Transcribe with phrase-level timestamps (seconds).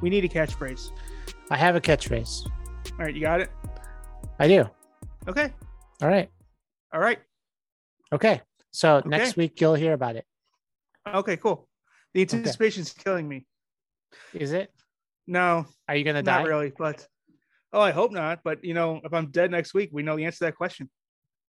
[0.00, 0.90] We need a catchphrase.
[1.50, 2.46] I have a catchphrase.
[2.92, 3.50] All right, you got it.
[4.38, 4.64] I do.
[5.28, 5.52] Okay.
[6.02, 6.30] All right.
[6.92, 7.18] All right.
[8.12, 8.40] Okay.
[8.72, 9.08] So Okay.
[9.08, 10.24] next week you'll hear about it.
[11.06, 11.36] Okay.
[11.36, 11.68] Cool.
[12.14, 13.46] The anticipation anticipation's killing me.
[14.32, 14.72] Is it?
[15.26, 16.38] No, Are you gonna die?
[16.40, 16.72] not really.
[16.76, 17.06] But
[17.72, 18.40] oh, I hope not.
[18.42, 20.90] But you know, if I'm dead next week, we know the answer to that question.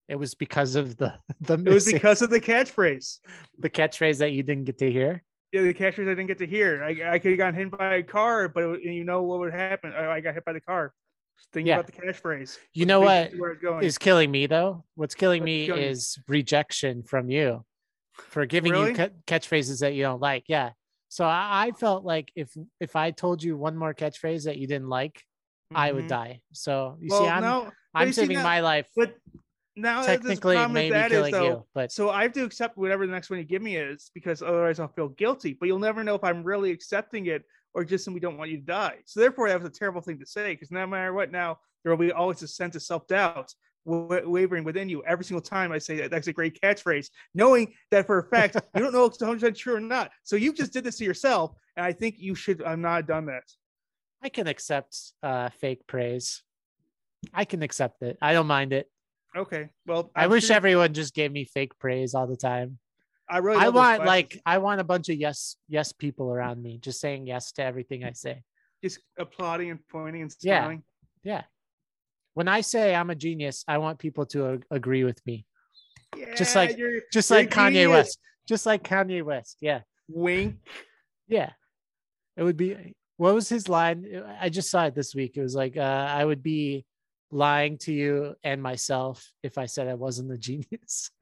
[0.07, 3.19] It was because of the the It was because of the catchphrase.
[3.57, 5.23] the catchphrase that you didn't get to hear.
[5.51, 6.81] Yeah, the catchphrase I didn't get to hear.
[6.83, 9.53] I, I could have gotten hit by a car, but it, you know what would
[9.53, 9.91] happen?
[9.93, 10.93] I, I got hit by the car.
[11.37, 11.79] Just thinking Yeah.
[11.79, 12.57] about the catchphrase.
[12.73, 13.83] You know what Where it's going.
[13.83, 14.85] is killing me though?
[14.95, 15.89] What's killing What's me killing you?
[15.89, 17.65] is rejection from you
[18.13, 18.91] for giving Really?
[18.91, 20.45] you ca- catchphrases that you don't like.
[20.47, 20.71] Yeah.
[21.09, 24.67] So I, I felt like if if I told you one more catchphrase that you
[24.67, 25.21] didn't like,
[25.75, 26.09] I would Mhm.
[26.09, 26.41] die.
[26.53, 28.87] So you well, see, I'm no, I'm saving now- my life.
[28.95, 29.15] but
[29.75, 32.43] now Technically, problem with maybe that is, killing though, you, but So I have to
[32.43, 35.53] accept whatever the next one you give me is because otherwise I'll feel guilty.
[35.53, 38.57] But you'll never know if I'm really accepting it or just simply don't want you
[38.57, 38.97] to die.
[39.05, 41.91] So therefore, that was a terrible thing to say because no matter what, now there
[41.91, 43.53] will be always a sense of self doubt
[43.85, 46.11] wa- wavering within you every single time I say that.
[46.11, 49.39] That's a great catchphrase, knowing that for a fact you don't know if it's 100
[49.39, 50.11] percent true or not.
[50.23, 52.61] So you just did this to yourself, and I think you should.
[52.63, 53.43] I'm not done that.
[54.21, 56.43] I can accept uh, fake praise.
[57.33, 58.17] I can accept it.
[58.21, 58.87] I don't mind it.
[59.35, 59.69] Okay.
[59.85, 62.79] Well, i I'm wish everyone just gave me fake praise all the time.
[63.29, 63.59] I really.
[63.59, 67.27] I want like I want a bunch of yes yes people around me just saying
[67.27, 68.43] yes to everything I say.
[68.83, 70.83] just applauding and pointing and smiling.
[71.23, 71.43] Yeah.
[72.33, 75.45] When I say I'm a genius, I want people to ag- agree with me.
[76.17, 77.89] Yeah, Just like- you're- Just You're like Kanye genius.
[77.89, 78.19] West.
[78.47, 79.57] Just like Kanye West.
[79.61, 79.81] Yeah.
[80.09, 80.55] wink.
[81.27, 81.51] Yeah.
[82.35, 84.23] It would be what was his line?
[84.39, 85.37] I just saw it this week.
[85.37, 85.81] It was like uh,
[86.19, 86.85] I would be
[87.31, 91.11] lying to you and myself if I said I wasn't a genius.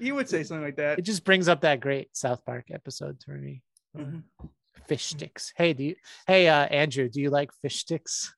[0.00, 1.00] You would say something like that.
[1.00, 3.62] it just brings up that great South Park episode for me.
[3.98, 4.22] Uh, Mhm.
[4.86, 5.52] Fish sticks.
[5.56, 5.96] Hey, do you
[6.28, 8.32] hey uh Andrew, do you like fish sticks?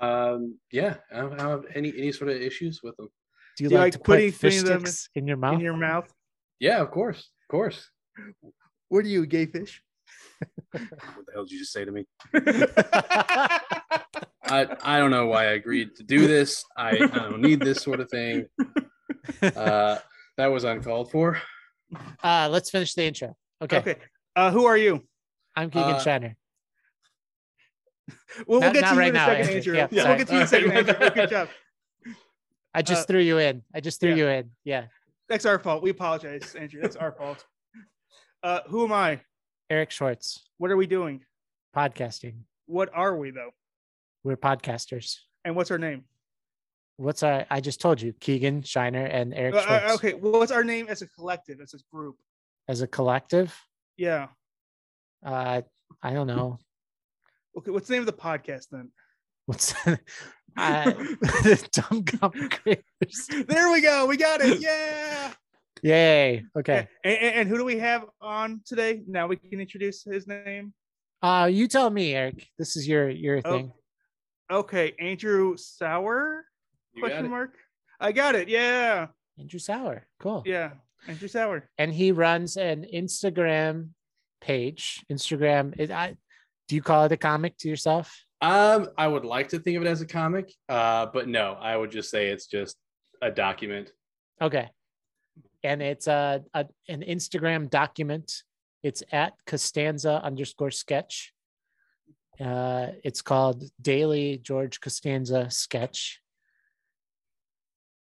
[0.00, 3.08] Um, yeah, I don't have any any sort of issues with them.
[3.56, 5.36] Do you Do you like, like to put putting- fish putting them sticks in your
[5.36, 5.54] mouth?
[5.54, 6.12] In your mouth.
[6.58, 7.88] Yeah, of course, of course.
[8.88, 9.82] What are you, gay fish?
[10.72, 10.82] What
[11.26, 12.04] the hell did you just say to me?
[14.50, 16.64] I I don't know why I agreed to do this.
[16.76, 18.46] I, I don't need this sort of thing.
[19.42, 19.98] Uh,
[20.36, 21.40] that was uncalled for.
[22.22, 23.36] uh let's finish the intro.
[23.62, 23.78] Okay.
[23.78, 23.96] okay.
[24.36, 25.02] Uh, who are you?
[25.56, 26.36] I'm Keegan Uh, Shiner.
[28.46, 29.76] We'll, we'll get to you right in a now, second, Andrew.
[29.76, 29.96] Andrew.
[29.98, 30.88] Yeah, we'll get to you in a second, Alright.
[31.00, 31.10] Andrew.
[31.10, 31.48] Good job.
[32.74, 33.62] I just uh, threw you in.
[33.74, 34.16] I just threw yeah.
[34.16, 34.50] you in.
[34.64, 34.84] Yeah.
[35.28, 35.82] That's our fault.
[35.82, 36.80] We apologize, Andrew.
[36.80, 37.44] That's our fault.
[38.42, 39.20] Uh, who am I?
[39.70, 41.24] Eric Schwartz, What are we doing?
[41.76, 42.34] podcasting.
[42.66, 43.50] What are we though?
[44.24, 45.16] We're podcasters.
[45.44, 46.04] And what's our name?
[46.96, 50.14] What's our I just told you, Keegan Shiner and Eric Uh, uh, okay.
[50.14, 52.16] Well, what's our name as a collective, as a group?
[52.68, 53.56] As a collective,
[53.96, 54.28] Yeah.
[55.24, 55.62] uh
[56.02, 56.58] I don't know.
[57.56, 57.70] Okay.
[57.70, 58.90] What's the name of the podcast then?
[59.46, 59.96] What's uh,
[61.72, 63.28] dumb gum creators.
[63.46, 64.06] There we go.
[64.06, 64.60] We got it.
[64.60, 65.32] Yeah.
[65.82, 66.44] Yay.
[66.58, 66.88] Okay.
[67.04, 69.02] And, and, and who do we have on today?
[69.06, 70.74] Now we can introduce his name.
[71.22, 72.46] Uh you tell me, Eric.
[72.58, 73.72] This is your your Oh, thing.
[74.50, 76.44] Okay, Andrew Sauer?
[76.94, 77.54] You Question mark.
[78.00, 78.48] I got it.
[78.48, 80.06] Yeah, Andrew Sauer.
[80.20, 80.42] Cool.
[80.46, 80.70] yeah.
[81.06, 81.68] Andrew Sauer.
[81.78, 83.90] And he runs an Instagram
[84.40, 85.04] page.
[85.10, 85.78] Instagram.
[85.78, 86.16] It, I,
[86.66, 88.24] do you call it a comic to yourself?
[88.40, 91.76] Um, I would like to think of it as a comic, uh, but no, I
[91.76, 92.76] would just say it's just
[93.22, 93.92] a document.
[94.40, 94.68] Okay.
[95.64, 98.42] And it's a, a an Instagram document.
[98.82, 101.32] It's at Costanza underscore sketch.
[102.40, 106.20] Uh, it's called Daily George Costanza Sketch.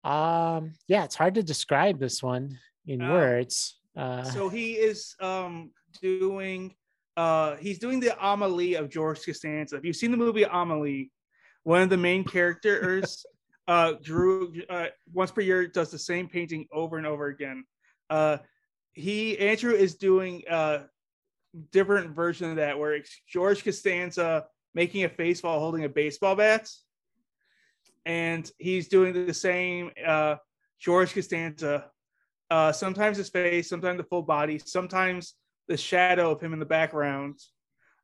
[0.05, 3.12] Um, yeah, it's hard to describe this one in Oh.
[3.12, 3.78] words.
[3.97, 6.75] Uh, So he is um doing
[7.16, 9.77] uh he's doing the Amelie of George Costanza.
[9.77, 11.11] If you've seen the movie Amelie,
[11.64, 13.25] one of the main characters
[13.69, 17.64] uh drew uh, once per year does the same painting over and over again.
[18.08, 18.38] Uh
[18.93, 20.85] he Andrew is doing uh
[21.70, 26.34] different version of that where it's George Costanza making a face while holding a baseball
[26.34, 26.69] bat.
[28.04, 30.37] And he's doing the same uh
[30.81, 31.93] George Costanza
[32.52, 35.37] uh, sometimes his face, sometimes the full body, sometimes
[35.69, 37.38] the shadow of him in the background,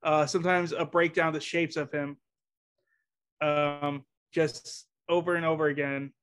[0.03, 2.17] uh, sometimes a breakdown of the shapes of him,
[3.43, 6.15] um, just over and over again.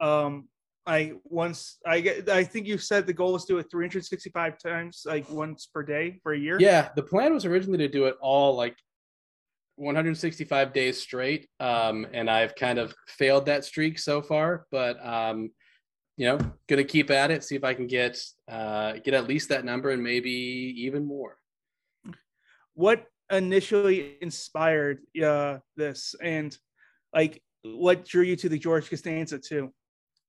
[0.00, 0.48] Um,
[0.88, 4.58] I once I get I think you said the goal was to do it 365
[4.58, 6.56] times, like once per day for a year.
[6.58, 8.74] Yeah, the plan was originally to do it all like
[9.76, 14.66] 165 days straight, um, and I've kind of failed that streak so far.
[14.70, 15.50] But um,
[16.16, 16.38] you know,
[16.68, 18.18] gonna keep at it, see if I can get
[18.50, 21.36] uh, get at least that number and maybe even more.
[22.72, 26.56] what initially inspired uh this and
[27.12, 29.70] like what drew you to the George Costanza too?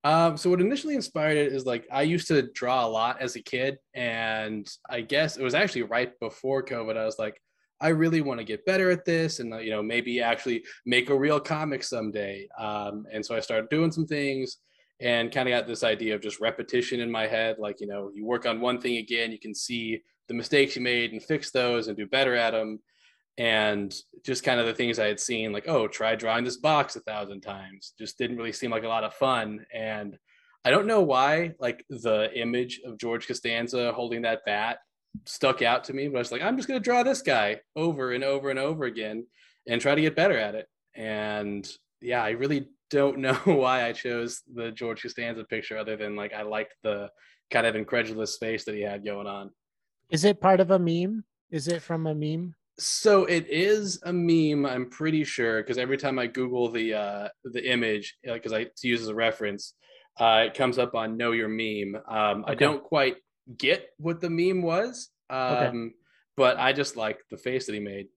[0.04, 3.36] Um, so what initially inspired it is like I used to draw a lot as
[3.36, 6.98] a kid, and I guess it was actually right before COVID.
[6.98, 7.42] I was like,
[7.82, 11.18] I really want to get better at this, and you know maybe actually make a
[11.18, 12.48] real comic someday.
[12.58, 14.58] Um, and so I started doing some things,
[15.02, 17.58] and kind of got this idea of just repetition in my head.
[17.60, 20.82] Like you know, you work on one thing again, you can see the mistakes you
[20.82, 22.80] made and fix those and do better at them
[23.40, 23.96] and
[24.26, 27.00] just kind of the things I had seen, like, oh, try drawing this box a
[27.00, 29.66] thousand times, just didn't really seem like a lot of fun.
[29.74, 30.18] And
[30.66, 34.80] I don't know why, like, the image of George Costanza holding that bat
[35.26, 37.62] stuck out to me, but I was like, I'm just going to draw this guy
[37.78, 39.26] over and over and over again
[39.68, 40.68] and try to get better at it.
[40.94, 41.72] And
[42.02, 46.34] yeah, I really don't know why I chose the George Costanza picture other than like
[46.34, 47.10] I liked the
[47.52, 49.52] kind of incredulous face that he had going on.
[50.12, 51.24] Is it part of a meme?
[51.52, 52.56] Is it from a meme?
[52.80, 57.28] So it is a meme, I'm pretty sure, because every time I Google the uh,
[57.44, 59.74] the image, because I use as a reference,
[60.20, 62.02] uh, it comes up on Know Your Meme.
[62.08, 62.52] Um, okay.
[62.52, 63.18] I don't quite
[63.58, 65.90] get what the meme was, um, okay.
[66.38, 68.08] but I just like the face that he made.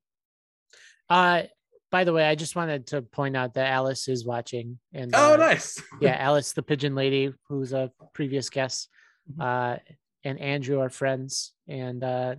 [1.09, 1.43] Uh,
[1.91, 5.35] by the way, I just wanted to point out that Alice is watching, and oh,
[5.35, 5.83] uh, nice.
[6.01, 8.89] yeah, Alice, the pigeon lady, who's a previous guest,
[9.31, 9.43] mm-hmm.
[9.43, 9.77] uh,
[10.25, 12.37] and Andrew are friends, and uh,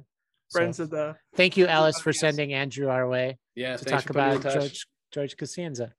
[0.53, 1.15] friends so, of the.
[1.35, 3.37] Thank you, Alice, for sending Andrew our way.
[3.55, 5.93] Yeah, to talk about George George Costanza.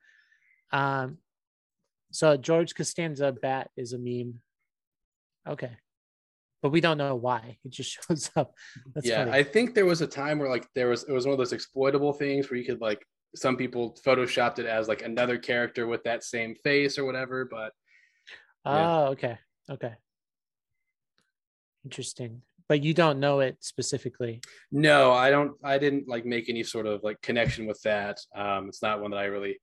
[0.73, 1.19] Um,
[2.11, 4.41] so George Costanza bat is a meme.
[5.49, 5.73] Okay,
[6.62, 7.59] but we don't know why.
[7.65, 8.55] It just shows up.
[8.95, 9.37] That's yeah, funny.
[9.37, 11.53] I think there was a time where like there was it was one of those
[11.53, 13.05] exploitable things where you could like
[13.37, 17.45] some people photoshopped it as like another character with that same face or whatever.
[17.45, 17.73] But
[18.65, 18.97] yeah.
[18.97, 19.39] oh, okay,
[19.71, 19.95] okay,
[21.85, 24.41] interesting but you don't know it specifically?
[24.73, 28.19] No i don't i didn't like make any sort of like connection with that.
[28.35, 29.59] Um it's not one that i really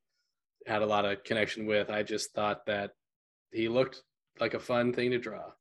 [0.68, 1.90] had a lot of connection with.
[1.90, 2.92] I just thought that
[3.52, 4.02] he looked
[4.40, 5.52] like a fun thing to draw.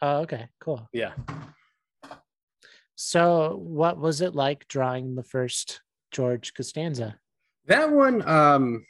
[0.00, 0.88] Oh okay cool.
[0.92, 1.12] Yeah.
[2.94, 5.80] So what was it like drawing the first
[6.10, 7.18] george costanza?
[7.66, 8.84] That one um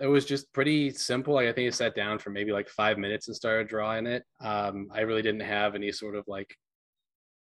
[0.00, 1.34] it was just pretty simple.
[1.34, 4.24] Like I think I sat down for maybe like five minutes and started drawing it.
[4.40, 6.54] Um, I really didn't have any sort of like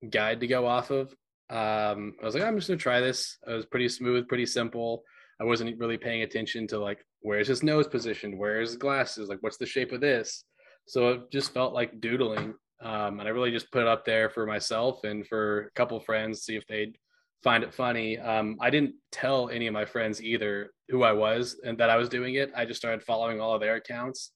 [0.09, 1.13] guide to go off of.
[1.49, 3.37] Um, I was like, I'm just gonna try this.
[3.47, 5.03] It was pretty smooth, pretty simple.
[5.39, 9.39] I wasn't really paying attention to like where's his nose positioned, where's his glasses, like
[9.41, 10.43] what's the shape of this.
[10.87, 12.53] So it just felt like doodling.
[12.81, 15.99] Um, and I really just put it up there for myself and for a couple
[15.99, 16.97] friends, see if they'd
[17.43, 18.17] find it funny.
[18.19, 21.95] Um, I didn't tell any of my friends either who I was and that I
[21.95, 22.51] was doing it.
[22.55, 24.31] I just started following all of their accounts.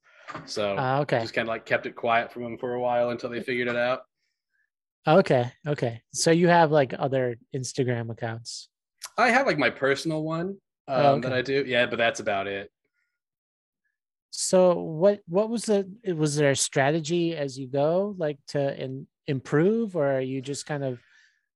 [0.46, 3.10] So uh, okay, just kind of like kept it quiet from them for a while
[3.10, 4.02] until they figured it out.
[5.08, 5.52] Okay.
[5.68, 6.02] Okay.
[6.14, 8.70] So you have like other Instagram accounts?
[9.18, 10.58] I have like my personal one
[10.88, 11.30] um, oh, okay.
[11.30, 11.64] that I do.
[11.66, 12.72] Yeah, but that's about it.
[14.32, 19.08] So what what was the was there a strategy as you go like to in,
[19.28, 21.00] improve or are you just kind of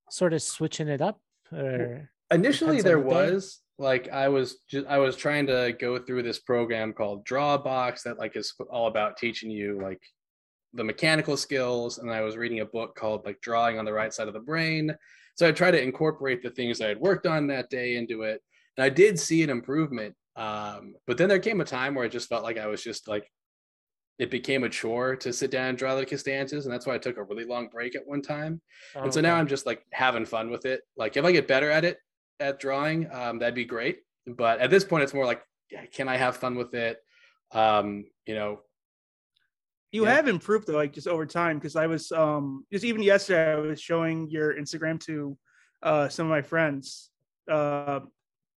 [0.09, 1.19] sort of switching it up
[1.51, 6.23] or initially there the was like I was just I was trying to go through
[6.23, 10.01] this program called Drawabox that like is all about teaching you like
[10.73, 14.13] the mechanical skills and I was reading a book called like drawing on the right
[14.13, 14.95] side of the brain.
[15.35, 18.41] So I tried to incorporate the things I had worked on that day into it.
[18.77, 20.15] And I did see an improvement.
[20.35, 23.07] Um, but then there came a time where I just felt like I was just
[23.07, 23.29] like
[24.19, 26.99] it became a chore to sit down and draw the Costanzas, and that's why I
[26.99, 28.61] took a really long break at one time.
[28.95, 29.27] Oh, and so okay.
[29.27, 30.81] now I'm just like having fun with it.
[30.95, 31.97] Like if I get better at it
[32.39, 33.99] at drawing, um, that'd be great.
[34.27, 35.41] But at this point, it's more like,
[35.91, 36.97] can I have fun with it?
[37.51, 38.61] Um, you know,
[39.93, 40.15] you yeah.
[40.15, 41.59] have improved though, like just over time.
[41.59, 45.37] Because I was um just even yesterday, I was showing your Instagram to
[45.83, 47.11] uh some of my friends,
[47.49, 48.01] uh,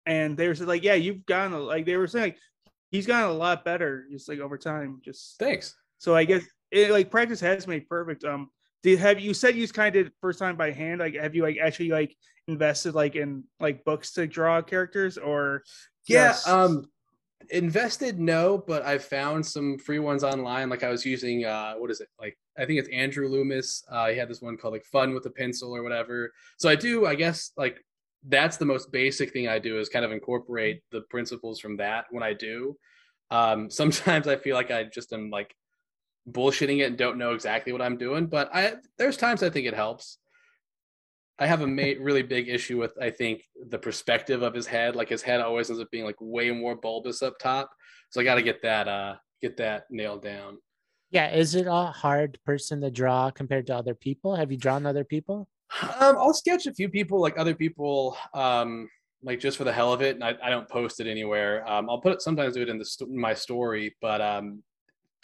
[0.06, 2.38] and they were like, "Yeah, you've gotten like they were saying like
[2.90, 5.76] he's gotten a lot better just like over time." Just thanks.
[5.98, 8.24] So I guess it, like practice has made perfect.
[8.24, 8.50] Um,
[8.82, 11.02] did have you said you kind of did first time by hand?
[11.02, 12.16] Like, have you like actually like
[12.48, 15.64] invested like in like books to draw characters or?
[16.08, 16.48] Yeah, just...
[16.48, 16.86] um,
[17.52, 20.70] invested no but i've found some free ones online.
[20.70, 22.10] Like i was using uh what is it?
[22.20, 23.84] Like i think it's andrew loomis.
[23.90, 26.32] Uh he had this one called like fun with a pencil or whatever.
[26.58, 27.78] So i do i guess like
[28.28, 32.06] that's the most basic thing i do is kind of incorporate the principles from that
[32.12, 32.78] when i do.
[33.32, 35.54] Um sometimes i feel like i just am like
[36.30, 39.68] bullshitting it and don't know exactly what i'm doing but i there's times i think
[39.68, 40.18] it helps
[41.38, 44.96] I have a ma- really big issue with I think the perspective of his head.
[44.96, 47.70] Like his head always ends up being like way more bulbous up top.
[48.10, 50.58] So I got to get that uh get that nailed down.
[51.12, 54.36] Yeah, is it a hard person to draw compared to other people?
[54.36, 55.48] Have you drawn other people?
[55.82, 58.90] Um, I'll sketch a few people, like other people, um,
[59.24, 61.68] like just for the hell of it, and I, I don't post it anywhere.
[61.70, 64.64] Um, I'll put it sometimes do it in the st- my story, but um,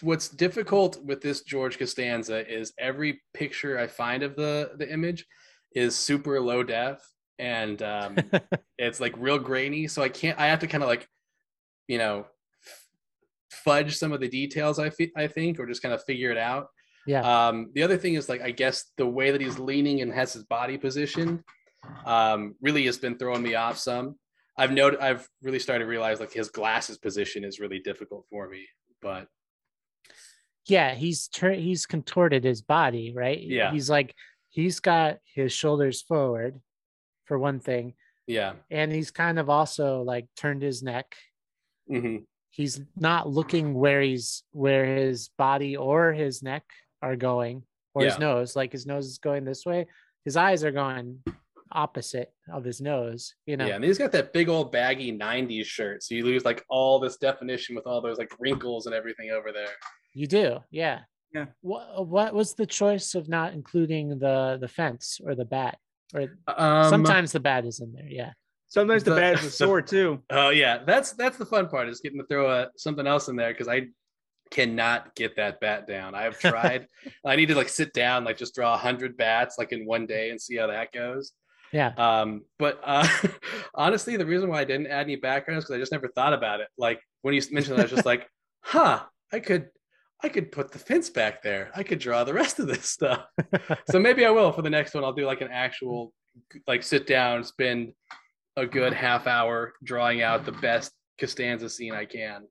[0.01, 5.25] what's difficult with this George Costanza is every picture I find of the the image
[5.74, 7.01] is super low def
[7.42, 8.18] and um,
[8.78, 10.40] it's like real grainy, so I can't.
[10.40, 11.08] I have to kind of like,
[11.88, 12.28] you know,
[13.51, 14.80] fudge some of the details.
[14.80, 16.68] I fe- I think, or just kind of figure it out.
[17.08, 17.48] Yeah.
[17.48, 20.34] Um, the other thing is like I guess the way that he's leaning and has
[20.34, 21.44] his body positioned
[22.06, 24.16] um, really has been throwing me off some.
[24.58, 28.48] I've noted I've really started to realize like his glasses position is really difficult for
[28.48, 28.68] me.
[29.01, 29.28] But
[30.68, 33.42] yeah, he's tur- he's contorted his body, right?
[33.42, 33.72] Yeah.
[33.72, 34.13] He's like
[34.51, 36.62] he's got his shoulders forward
[37.25, 37.96] for one thing,
[38.27, 41.15] yeah, and he's kind of also like turned his neck.
[41.88, 42.17] hmm
[42.53, 46.63] He's not looking where he's where his body or his neck
[47.01, 48.55] are going or his nose.
[48.58, 49.88] Like his nose is going this way.
[50.25, 51.24] His eyes are going
[51.72, 53.65] opposite of his nose, you know.
[53.65, 57.00] yeah, and he's got that big old baggy '90s shirt, so you lose like all
[57.00, 59.70] this definition with all those like wrinkles and everything over there.
[60.13, 61.00] You do, yeah.
[61.34, 61.46] Yeah.
[61.62, 65.78] What what was the choice of not including the the fence or the bat?
[66.14, 68.32] Or Um, sometimes the bat is in there, yeah.
[68.68, 70.22] Sometimes the, The- bat is a the- sword too.
[70.30, 73.36] Oh yeah, that's that's the fun part is getting to throw a, something else in
[73.38, 73.88] there because I
[74.50, 76.16] cannot get that bat down.
[76.16, 76.88] I've tried.
[77.26, 80.06] I need to like sit down, like just draw a hundred bats like in one
[80.06, 81.32] day and see how that goes.
[81.72, 81.94] Yeah.
[81.98, 83.08] Um, but uh,
[83.74, 86.34] honestly, the reason why I didn't add any background is because I just never thought
[86.34, 86.68] about it.
[86.78, 88.28] Like when you mentioned, that, I was just like,
[88.62, 89.70] huh, I could.
[90.24, 91.72] I could put the fence back there.
[91.75, 93.25] I could draw the rest of this stuff.
[93.90, 95.04] so maybe I will for the next one.
[95.04, 96.13] I'll do like an actual,
[96.68, 97.94] like sit down, spend
[98.56, 102.44] a good half hour drawing out the best Costanza scene I can.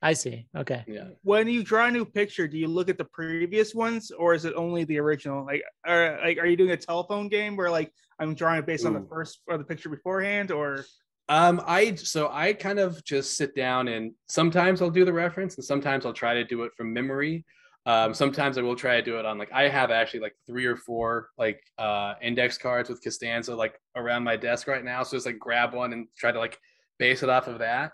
[0.00, 0.46] I see.
[0.56, 0.84] Okay.
[0.86, 1.08] Yeah.
[1.22, 4.44] When you draw a new picture, do you look at the previous ones or is
[4.44, 5.44] it only the original?
[5.44, 8.86] Like, are like are you doing a telephone game where like I'm drawing it based
[8.86, 10.84] on the first or the picture beforehand, or
[11.28, 15.56] Um, I so I kind of just sit down and sometimes I'll do the reference
[15.56, 17.44] and sometimes I'll try to do it from memory.
[17.84, 20.66] Um, sometimes I will try to do it on like I have actually like three
[20.66, 25.02] or four like uh index cards with Costanza like around my desk right now.
[25.02, 26.58] So just like grab one and try to like
[26.98, 27.92] base it off of that.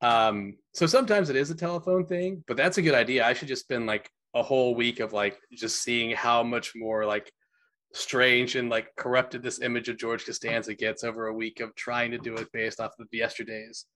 [0.00, 3.26] Um, so sometimes it is a telephone thing, but that's a good idea.
[3.26, 7.04] I should just spend like a whole week of like just seeing how much more
[7.04, 7.32] like
[7.92, 12.10] strange and like corrupted this image of George Costanza gets over a week of trying
[12.12, 13.86] to do it based off of yesterday's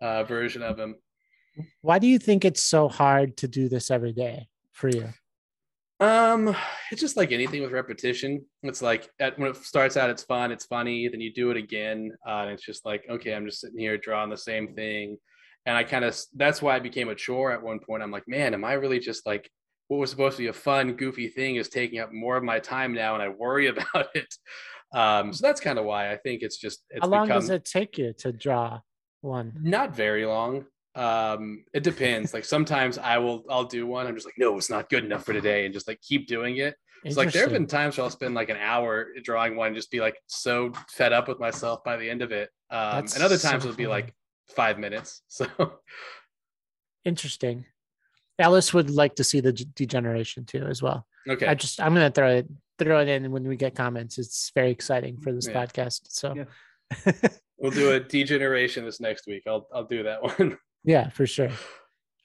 [0.00, 0.96] uh, version of him.
[1.82, 5.08] Why do you think it's so hard to do this every day for you?
[6.00, 6.54] Um,
[6.90, 8.44] it's just like anything with repetition.
[8.62, 11.08] It's like at, when it starts out, it's fun, it's funny.
[11.08, 13.96] Then you do it again, uh, and it's just like, okay, I'm just sitting here
[13.96, 15.16] drawing the same thing.
[15.66, 18.02] And I kind of that's why it became a chore at one point.
[18.02, 19.48] I'm like, man, am I really just like
[19.88, 22.58] what was supposed to be a fun, goofy thing is taking up more of my
[22.58, 24.32] time now, and I worry about it.
[24.92, 27.50] Um, so that's kind of why I think it's just it's How long become does
[27.50, 28.80] it take you to draw
[29.20, 29.52] one?
[29.60, 30.66] not very long.
[30.94, 32.32] Um, it depends.
[32.32, 34.06] like sometimes I will I'll do one.
[34.06, 36.58] I'm just like, no, it's not good enough for today, and just like keep doing
[36.58, 36.76] it.
[37.02, 39.76] It's like there have been times where I'll spend like an hour drawing one, and
[39.76, 42.48] just be like so fed up with myself by the end of it.
[42.70, 44.14] Um, That's and other so times it'll be like
[44.54, 45.22] five minutes.
[45.28, 45.46] So
[47.04, 47.66] Interesting.
[48.38, 51.06] Alice would like to see the degeneration too, as well.
[51.28, 52.48] okay, I just I'm gonna throw it
[52.78, 54.18] throw it in when we get comments.
[54.18, 55.64] It's very exciting for this Yeah.
[55.64, 56.00] podcast.
[56.08, 57.12] So Yeah.
[57.58, 59.44] we'll do a degeneration this next week.
[59.46, 60.58] I'll I'll do that one.
[60.82, 61.50] yeah, for sure.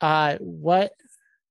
[0.01, 0.93] Uh, what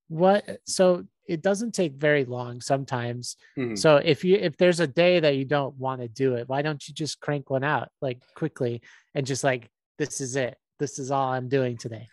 [0.09, 0.45] what?
[0.67, 3.37] So it doesn't take very long sometimes.
[3.59, 3.79] Mhm.
[3.79, 6.63] So if you if there's a day that you don't want to do it, why
[6.63, 8.81] don't you just crank one out like quickly
[9.15, 10.57] and just like this is it.
[10.79, 12.09] This is all I'm doing today.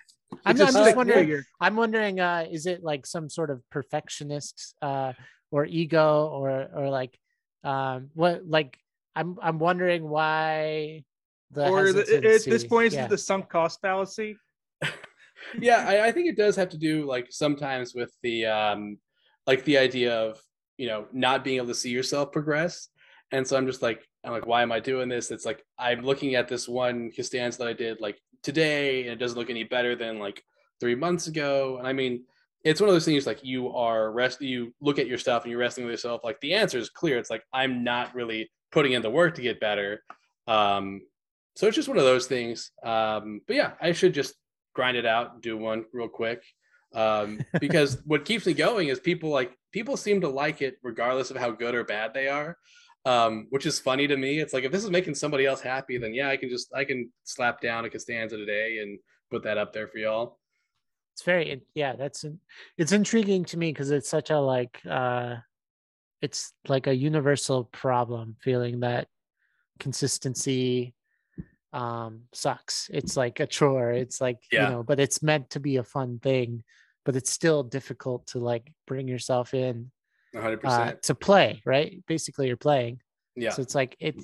[0.46, 1.20] I'm, It's I'm just wondering.
[1.20, 1.46] figure.
[1.60, 5.14] I'm wondering, uh, is it like some sort of perfectionist uh,
[5.52, 7.18] or ego or or like
[7.64, 8.78] um, what like
[9.16, 11.04] I'm I'm wondering why
[11.52, 13.06] the or the, at this point, is yeah.
[13.06, 14.38] it the sunk cost fallacy?
[15.60, 18.98] yeah I, I think it does have to do like sometimes with the um
[19.48, 20.40] like the idea of
[20.78, 22.90] you know not being able to see yourself progress
[23.32, 26.02] and so i'm just like i'm like why am i doing this it's like i'm
[26.02, 29.64] looking at this one Costanza that i did like today and it doesn't look any
[29.64, 30.44] better than like
[30.80, 32.24] three months ago and i mean
[32.64, 35.52] it's one of those things like you are rest you look at your stuff and
[35.52, 38.94] you're wrestling with yourself like the answer is clear it's like i'm not really putting
[38.94, 40.04] in the work to get better
[40.48, 41.02] um
[41.56, 44.36] so it's just one of those things um but yeah i should just
[44.76, 46.44] grind it out, do one real quick.
[46.94, 51.32] Um, because what keeps me going is people like people seem to like it regardless
[51.32, 52.58] of how good or bad they are.
[53.06, 54.40] Um, which is funny to me.
[54.40, 56.84] It's like if this is making somebody else happy, then yeah, I can just I
[56.86, 58.98] can slap down a Costanza today and
[59.30, 60.40] put that up there for y'all.
[61.14, 62.26] it's very yeah that's
[62.78, 65.36] it's intriguing to me because it's such a like uh
[66.22, 69.08] it's like a universal problem feeling that
[69.80, 70.94] consistency
[71.74, 74.64] um sucks it's like a chore it's like Yeah.
[74.64, 76.64] you know but it's meant to be a fun thing
[77.06, 79.92] but it's still difficult to like bring yourself in
[80.36, 83.00] 100 uh, to play right basically you're playing
[83.36, 84.16] yeah so it's like it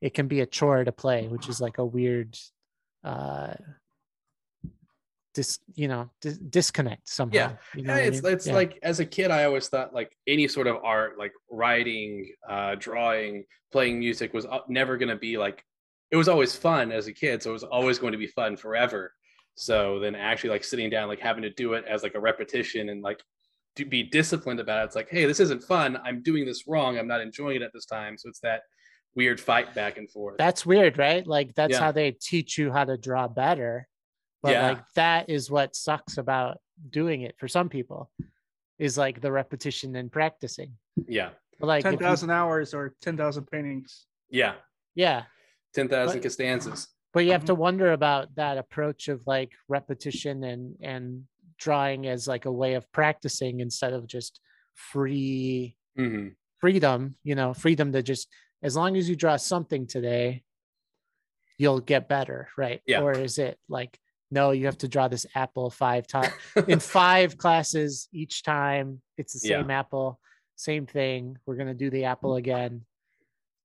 [0.00, 2.36] it can be a chore to play which is like a weird
[3.04, 3.54] uh
[5.34, 7.52] dis you know dis- disconnect somehow Yeah.
[7.74, 8.32] you know Yeah, what I it's mean?
[8.32, 8.54] it's Yeah.
[8.54, 12.74] like as a kid, I always thought like any sort of art, like writing, uh,
[12.76, 15.64] drawing, playing music, was uh, never going to be like.
[16.10, 18.56] It was always fun as a kid, so it was always going to be fun
[18.56, 19.12] forever.
[19.54, 22.88] So then, actually, like sitting down, like having to do it as like a repetition
[22.88, 23.22] and like
[23.76, 24.86] to be disciplined about it.
[24.86, 25.98] It's like, hey, this isn't fun.
[26.04, 26.98] I'm doing this wrong.
[26.98, 28.16] I'm not enjoying it at this time.
[28.18, 28.62] So it's that
[29.16, 30.36] weird fight back and forth.
[30.38, 31.80] that's weird right like that's Yeah.
[31.80, 33.88] how they teach you how to draw better
[34.40, 34.68] but Yeah.
[34.68, 36.58] like that is what sucks about
[36.90, 38.08] doing it for some people
[38.78, 40.76] is like the repetition and practicing
[41.08, 44.06] yeah, but like if Ten you- hours or ten thousand paintings.
[44.28, 44.54] yeah,
[44.94, 45.24] yeah
[45.74, 46.86] ten thousand But- Costanzas.
[47.12, 47.46] but you have Mm-hmm.
[47.46, 51.24] to wonder about that approach of like repetition and and
[51.64, 54.40] drawing as like a way of practicing instead of just
[54.74, 58.28] free hmm freedom you know freedom to just
[58.62, 60.42] as long as you draw something today
[61.58, 63.00] you'll get better right Yeah.
[63.00, 63.98] or is it like
[64.30, 66.32] no you have to draw this apple five times
[66.68, 69.60] in five classes each time it's the Yeah.
[69.60, 70.20] same apple
[70.56, 72.84] same thing we're going to do the apple again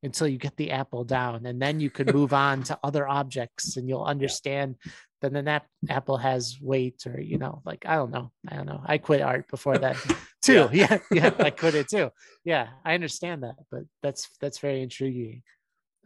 [0.05, 3.75] until you get the apple down and then you can move on to other objects
[3.77, 4.75] and you'll understand
[5.21, 8.67] that then that apple has weight or you know like i don't know i don't
[8.67, 8.81] know.
[8.85, 9.97] I quit art before that
[10.41, 10.69] too.
[10.73, 12.11] Yeah yeah, i quit it too.
[12.43, 15.41] Yeah i understand that but that's that's very intriguing.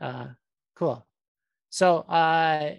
[0.01, 0.27] Uh
[0.75, 1.05] cool.
[1.69, 2.75] So uh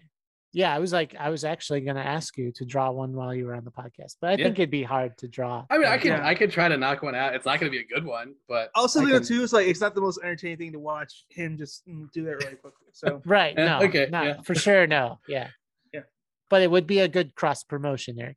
[0.53, 3.33] yeah i was like i was actually going to ask you to draw one while
[3.35, 4.45] you were on the podcast but i Yeah.
[4.47, 6.27] think it'd be hard to draw I mean, I like, could Yeah.
[6.27, 7.35] I could try to knock one out.
[7.35, 9.53] It's not going to be a good one, but Also, I the can- too is
[9.53, 12.57] like it's not the most entertaining thing to watch him just mm, do that really
[12.57, 12.89] quickly.
[12.93, 14.41] So right Yeah, no okay, no yeah.
[14.43, 15.49] for sure no yeah
[15.95, 16.01] Yeah.
[16.49, 18.37] but it would be a good cross promotion eric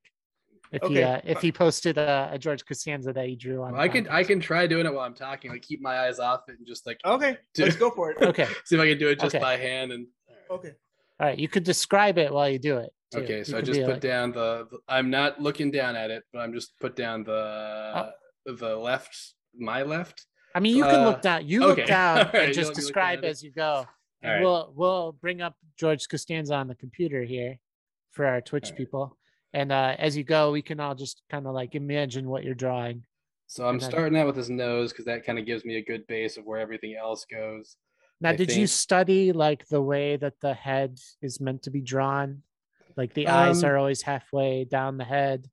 [0.71, 3.88] if he uh, if he posted a, a george costanza that he drew on I
[3.88, 5.52] can I can try doing it while I'm talking.
[5.52, 7.65] Like keep my eyes off it and just like okay, Dude.
[7.65, 8.17] let's go for it.
[8.21, 9.41] okay see if I can do it just Okay.
[9.41, 9.91] by hand.
[9.91, 10.08] And
[10.52, 10.73] Okay.
[11.19, 13.19] All right you could describe it while you do it too.
[13.19, 16.10] okay, You so I just put like- down the, the- I'm not looking down at
[16.12, 18.12] it, but I'm just put down the Oh.
[18.45, 19.15] the left,
[19.58, 20.26] my left.
[20.56, 21.47] I mean, you can Uh, look down.
[21.47, 23.86] You look down right, and just let me look describe as you go.
[24.23, 24.41] Right.
[24.41, 27.58] we'll we'll bring up George Costanza on the computer here
[28.12, 28.78] for our Twitch right.
[28.78, 29.17] people.
[29.54, 32.56] And uh, as you go, we can all just kind of like imagine what you're
[32.56, 33.04] drawing.
[33.47, 36.08] So I'm starting out with his nose because that kind of gives me a good
[36.08, 37.76] base of where everything else goes.
[38.23, 41.81] Now, I did you study like the way that the head is meant to be
[41.81, 42.41] drawn?
[42.95, 45.49] Like the eyes Um, are always halfway down the head.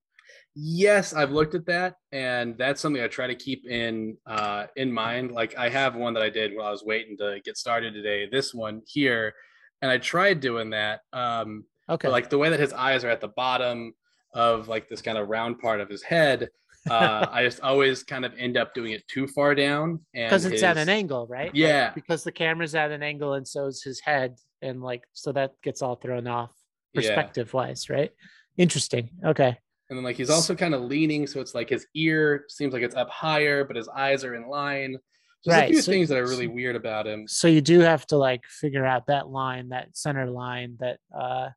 [0.54, 4.92] Yes, I've looked at that, and that's something I try to keep in uh, in
[4.92, 5.32] mind.
[5.32, 8.28] Like I have one that I did while I was waiting to get started today.
[8.30, 9.34] This one here,
[9.82, 11.00] and I tried doing that.
[11.12, 12.06] Um, Okay.
[12.06, 13.94] like the way that his eyes are at the bottom
[14.32, 16.50] of like this kind of round part of his head,
[16.88, 20.46] uh, I just always kind of end up doing it too far down, and because
[20.46, 21.46] it's at an angle, right?
[21.48, 21.92] Like, Yeah.
[21.94, 24.36] because the camera's at an angle and so is his head.
[24.62, 26.50] And like, so that gets all thrown off
[26.92, 27.00] Yeah.
[27.00, 28.10] perspective wise, right?
[28.56, 29.10] Interesting.
[29.24, 29.56] Okay.
[29.88, 32.82] And then like he's also kind of leaning, so it's like his ear seems like
[32.82, 34.96] it's up higher, but his eyes are in line.
[35.44, 37.26] There's Right, a few so- things that are really so- weird about him.
[37.26, 41.48] So you do have to like figure out that line, that center line, that uh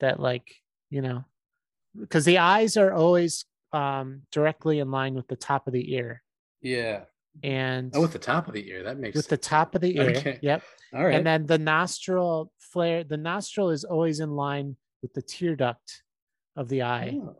[0.00, 0.46] that like,
[0.90, 1.24] you know,
[1.98, 6.22] because the eyes are always um directly in line with the top of the ear.
[6.62, 7.04] Yeah.
[7.42, 8.84] And Oh, with the top of the ear.
[8.84, 10.10] That makes with the top of the ear.
[10.10, 10.38] Okay.
[10.40, 10.62] Yep.
[10.94, 11.14] all right.
[11.16, 16.02] And then the nostril flare, the nostril is always in line with the tear duct
[16.56, 17.18] of the eye.
[17.20, 17.36] Oh,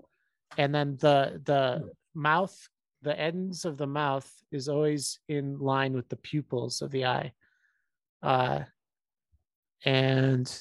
[0.58, 2.68] and then the the mouth
[3.02, 7.32] the ends of the mouth is always in line with the pupils of the eye
[8.22, 8.60] uh
[9.84, 10.58] and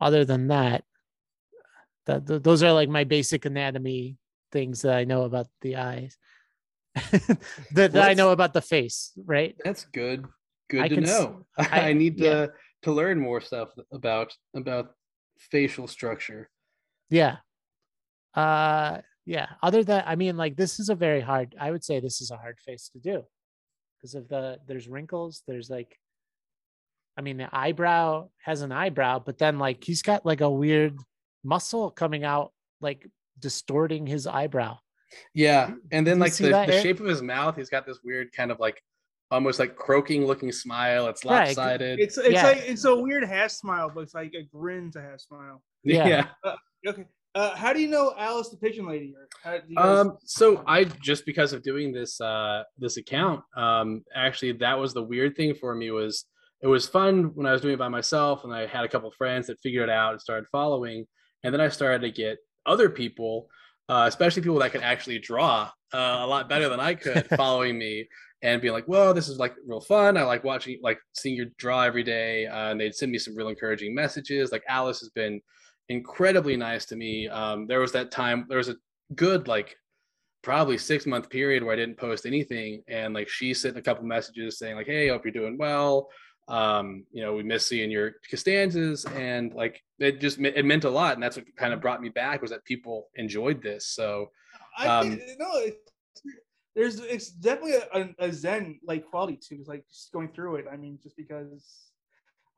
[0.00, 0.84] other than that
[2.06, 4.16] that th- those are like my basic anatomy
[4.52, 6.16] things that i know about the eyes
[7.72, 10.26] that, that i know about the face right That's good.
[10.70, 11.44] Good I to can know.
[11.58, 14.94] I- I, need to to learn more stuff about about
[15.38, 16.48] facial structure.
[17.10, 17.36] yeah
[18.34, 22.00] uh yeah other than i mean like this is a very hard i would say
[22.00, 23.22] this is a hard face to do
[23.96, 25.98] because of the there's wrinkles there's like
[27.16, 30.96] i mean the eyebrow has an eyebrow but then like he's got like a weird
[31.44, 33.06] muscle coming out like
[33.38, 34.76] distorting his eyebrow
[35.34, 37.98] Yeah, and then you like the, that, the shape of his mouth, he's got this
[38.04, 38.80] weird kind of like
[39.30, 41.06] almost like croaking looking smile.
[41.08, 41.48] It's Right.
[41.48, 41.98] lopsided.
[42.00, 42.44] It's it's Yeah.
[42.44, 45.62] like it's a weird half smile, but it's like a grin to half smile.
[45.82, 46.26] Yeah.
[46.44, 46.54] yeah.
[46.86, 47.04] Okay,
[47.34, 49.14] Uh, how do you know Alice the Pigeon Lady?
[49.42, 54.52] How, guys- Um, so I just because of doing this uh this account, um, actually
[54.52, 56.24] that was the weird thing for me was
[56.62, 59.10] it was fun when I was doing it by myself and I had a couple
[59.10, 61.06] friends that figured it out and started following,
[61.44, 63.48] and then I started to get other people,
[63.88, 67.78] uh, especially people that could actually draw uh, a lot better than I could, following
[67.78, 68.08] me
[68.42, 70.16] and being like, "Whoa, this is like real fun.
[70.16, 73.36] I like watching, like seeing your draw every day." Uh, and they'd send me some
[73.36, 74.50] real encouraging messages.
[74.50, 75.40] Like Alice has been
[75.90, 77.28] incredibly nice to me.
[77.28, 78.76] Um, there was that time, there was a
[79.14, 79.76] good like
[80.42, 84.04] probably six month period where I didn't post anything, and like she sent a couple
[84.04, 86.08] messages saying like, "Hey, I hope you're doing well."
[86.46, 90.90] Um, you know, we miss seeing your Costanzas, and like it just it meant a
[90.90, 93.86] lot, and that's what kind of brought me back was that people enjoyed this.
[93.86, 94.30] So
[94.76, 95.76] I um, think, no, it's,
[96.74, 100.66] there's it's definitely a, a Zen like quality to like just going through it.
[100.70, 101.90] I mean, just because,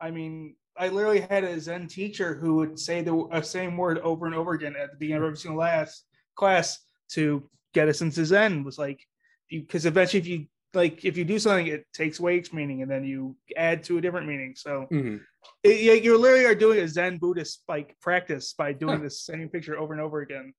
[0.01, 3.99] I mean, I literally had a Zen teacher who would say the uh, same word
[3.99, 6.03] over and over again at the beginning of every single class
[6.35, 6.79] class
[7.11, 8.65] to get us into Zen.
[8.65, 9.07] Was like,
[9.49, 12.91] because eventually, if you like, if you do something, it takes away its meaning, and
[12.91, 14.55] then you add to a different meaning.
[14.57, 15.21] So mhm.
[15.63, 19.05] it, yeah, you literally are doing a Zen Buddhist like practice by doing Huh.
[19.05, 20.53] the same picture over and over again.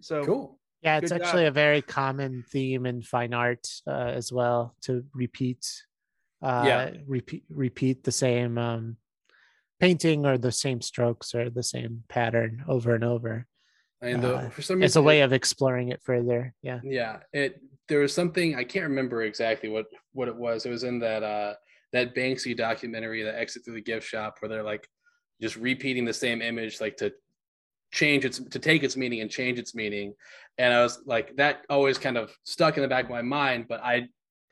[0.00, 0.60] So cool.
[0.82, 1.52] Yeah, it's actually job.
[1.52, 5.66] a very common theme in fine art uh, as well to repeat,
[6.42, 6.90] uh, Yeah.
[7.06, 8.96] repeat, repeat the same um,
[9.80, 13.46] painting or the same strokes or the same pattern over and over.
[14.02, 16.54] And the, Uh, for some reason, It's a it- way of exploring it further.
[16.62, 16.80] Yeah.
[16.84, 20.84] yeah it there was something i can't remember exactly what what it was it was
[20.84, 21.54] in that uh
[21.92, 24.88] that banksy documentary that exit through the gift shop where they're like
[25.40, 27.12] just repeating the same image like to
[27.92, 30.12] change its to take its meaning and change its meaning
[30.58, 33.66] and i was like that always kind of stuck in the back of my mind
[33.68, 34.06] but i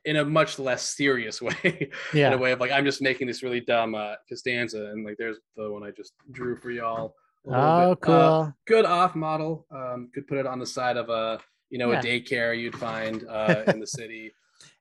[0.05, 2.29] in a much less serious way yeah.
[2.29, 5.17] in a way of like i'm just making this really dumb uh costanza and like
[5.19, 7.15] there's the one i just drew for y'all
[7.47, 8.01] Oh, bit.
[8.01, 8.15] cool.
[8.15, 9.67] Uh, good off model.
[9.71, 11.39] Um, could put it on the side of a
[11.75, 11.99] you know Yeah.
[11.99, 14.33] a daycare you'd find uh, in the city.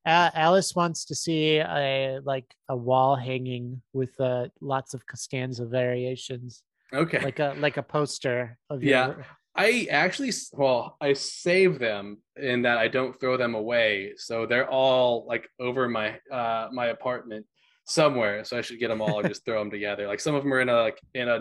[0.06, 5.66] Uh, Alice wants to see a like a wall hanging with uh, lots of Costanza
[5.66, 6.62] variations,
[6.94, 7.20] Okay.
[7.24, 9.08] like a like a poster of Yeah.
[9.08, 9.26] your
[9.56, 12.06] I actually well I save them
[12.38, 16.88] in that I don't throw them away, so they're all like over my uh my
[16.98, 17.44] apartment
[17.86, 18.44] somewhere.
[18.46, 20.06] So I should get them all and just throw them together.
[20.08, 21.40] Like some of them are in a like in a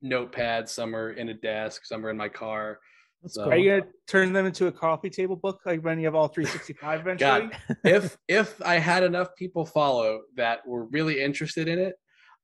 [0.00, 2.78] notepad, some are in a desk, some are in my car.
[3.24, 3.52] That's So- cool.
[3.54, 6.28] Are you gonna turn them into a coffee table book like when you have all
[6.28, 7.48] 365 eventually?
[7.50, 7.78] God.
[7.84, 11.94] if if I had enough people follow that were really interested in it,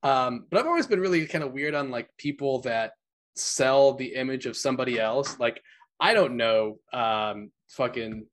[0.02, 2.92] um, but I've always been really kind of weird on like people that
[3.36, 5.38] sell the image of somebody else.
[5.38, 5.60] Like
[6.00, 8.26] I don't know, um, fucking.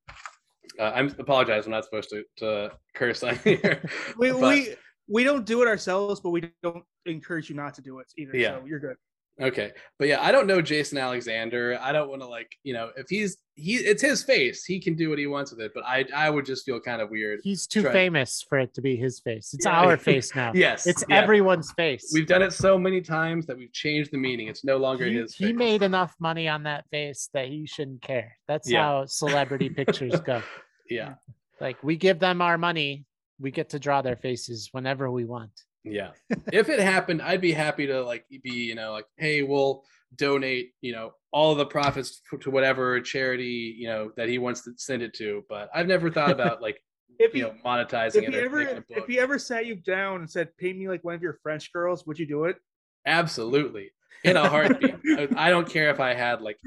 [0.79, 1.65] Uh, I'm apologize.
[1.65, 3.81] I'm not supposed to, to curse on here.
[4.17, 4.75] We, but- we
[5.09, 8.37] we don't do it ourselves, but we don't encourage you not to do it either.
[8.37, 8.59] Yeah.
[8.59, 8.95] So you're good.
[9.39, 11.77] Okay, but yeah, I don't know Jason Alexander.
[11.79, 14.65] I don't want to like you know if he's he it's his face.
[14.65, 15.73] He can do what he wants with it.
[15.75, 17.41] But I I would just feel kind of weird.
[17.43, 19.53] He's too Try- famous for it to be his face.
[19.53, 19.79] It's Yeah.
[19.79, 20.51] our face now.
[20.55, 21.17] Yes, It's yeah.
[21.21, 22.09] everyone's face.
[22.13, 24.47] We've done it so many times that we've changed the meaning.
[24.47, 25.35] It's no longer he, his.
[25.35, 28.37] he made enough money on that face that he shouldn't care.
[28.47, 28.81] That's Yeah.
[28.83, 30.41] how celebrity pictures go.
[30.89, 31.15] Yeah,
[31.59, 33.05] Like we give them our money,
[33.39, 35.51] we get to draw their faces whenever we want.
[35.91, 36.11] Yeah.
[36.53, 39.83] if it happened, I'd be happy to like be you know like hey we'll
[40.15, 44.71] donate you know all the profits to- whatever charity you know that he wants to
[44.77, 45.43] send it to.
[45.49, 46.81] But I've never thought about like
[47.19, 50.21] If you you know monetizing if it he ever if he ever sat you down
[50.21, 52.57] and said, "Paint me like one of your French girls," would you do it?
[53.05, 53.91] Absolutely.
[54.23, 54.95] In a heartbeat.
[55.37, 56.57] I don't care if I had like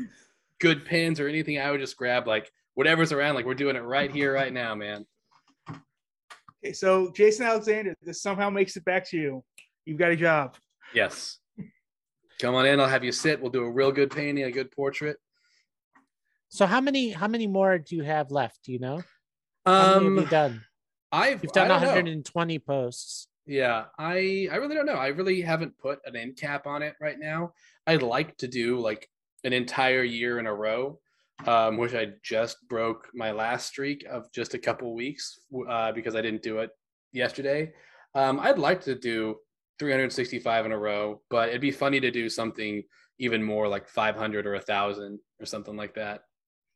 [0.60, 1.58] good pins or anything.
[1.58, 3.34] I would just grab like whatever's around.
[3.34, 5.04] Like we're doing it right here, right now, man.
[6.62, 9.44] Okay, so Jason Alexander, this somehow makes it back to you.
[9.86, 10.56] You've got a job.
[10.94, 11.38] Yes.
[12.38, 12.80] Come on in.
[12.80, 13.40] I'll have you sit.
[13.40, 15.16] We'll do a real good painting, a good portrait.
[16.48, 18.64] So how many how many more do you have left?
[18.64, 19.02] Do you know?
[19.64, 20.64] How many have you Um, done?
[21.12, 21.88] I've You've done I don't know.
[21.88, 23.28] 120 posts.
[23.46, 24.94] Yeah, I I really don't know.
[24.94, 27.52] I really haven't put an end cap on it right now.
[27.86, 29.08] I'd like to do like
[29.44, 30.98] an entire year in a row,
[31.46, 36.14] um, which I just broke my last streak of just a couple weeks uh, because
[36.16, 36.70] I didn't do it
[37.12, 37.72] yesterday.
[38.14, 39.36] Um, I'd like to do
[39.78, 42.82] 365 in a row, but it'd be funny to do something
[43.18, 46.20] even more like 500 or a thousand or something like that.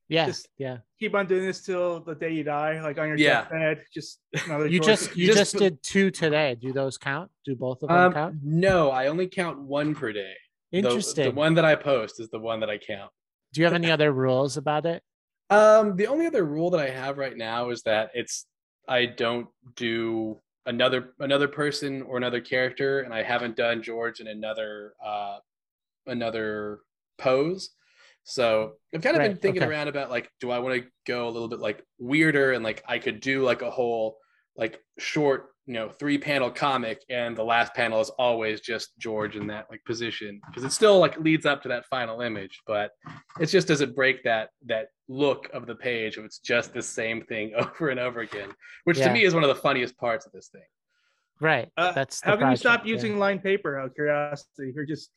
[0.09, 0.79] Yeah, Just- yeah.
[1.01, 3.43] Keep on doing this till the day you die, like on your Yeah.
[3.43, 3.85] deathbed.
[3.93, 4.67] Just another.
[4.67, 6.57] You just you just just, did two today.
[6.61, 7.31] Do those count?
[7.47, 8.35] Do both of them Um, count?
[8.43, 10.35] no, I only count one per day.
[10.73, 11.25] The- Interesting.
[11.25, 13.11] The, one that I post is the one that I count.
[13.55, 15.03] Do you have any other rules about it?
[15.51, 18.47] Um, the only other rule that I have right now is that it's
[18.89, 24.27] I don't do another another person or another character, and I haven't done George in
[24.27, 25.39] another uh
[26.07, 26.81] another
[27.19, 27.71] pose.
[28.25, 29.71] So I've kind of been thinking okay.
[29.71, 32.83] around about like, do I want to go a little bit like weirder and like
[32.89, 34.17] I could do like a whole
[34.57, 39.35] like short, you know, three panel comic and the last panel is always just George
[39.37, 42.91] in that like position because it still like leads up to that final image, but
[43.41, 47.23] it's just doesn't break that that look of the page if it's just the same
[47.25, 48.51] thing over and over again,
[48.85, 49.09] which Yeah.
[49.09, 50.63] to me is one of the funniest parts of this thing.
[51.41, 51.69] Right.
[51.77, 52.93] Uh, That's How can you project, stop yeah.
[52.93, 54.73] using lined paper out of curiosity?
[54.77, 55.11] Or just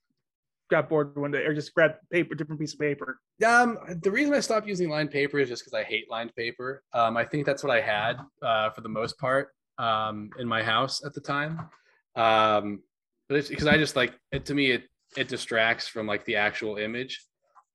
[0.70, 3.20] got bored one day, or just grabbed paper, different piece of paper?
[3.46, 6.84] Um, the reason I stopped using lined paper is just because I hate lined paper.
[6.94, 10.64] Um, I think that's what I had uh, for the most part um, in my
[10.64, 11.70] house at the time.
[12.16, 12.82] Um,
[13.30, 14.84] but it's because I just like it to me it
[15.16, 17.22] it distracts from like the actual image.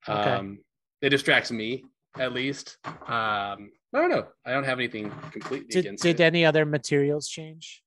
[0.08, 0.30] Okay.
[0.30, 0.58] Um,
[1.00, 1.84] it distracts me
[2.18, 2.76] at least.
[2.84, 4.26] Um, I don't know.
[4.44, 6.24] I don't have anything completely Did, against did it.
[6.24, 7.82] any other materials change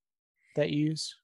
[0.56, 1.16] that you use?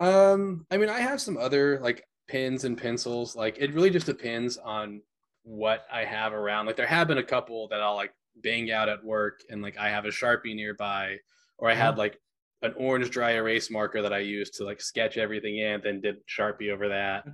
[0.00, 3.34] Um, I mean, I have some other like pens and pencils.
[3.36, 5.02] Like, it really just depends on
[5.42, 6.66] what I have around.
[6.66, 8.12] Like, there have been a couple that I'll like
[8.42, 11.16] bang out at work, and like I have a sharpie nearby,
[11.58, 12.18] or I had like
[12.62, 16.16] an orange dry erase marker that I used to like sketch everything in, then did
[16.26, 17.24] sharpie over that.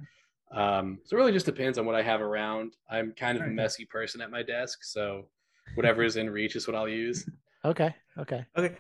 [0.53, 2.75] Um, so it really just depends on what I have around.
[2.89, 5.29] I'm kind of a messy person at my desk, so
[5.75, 7.29] whatever is in reach is what I'll use.
[7.65, 7.93] Okay.
[8.17, 8.47] Okay.
[8.57, 8.77] Okay.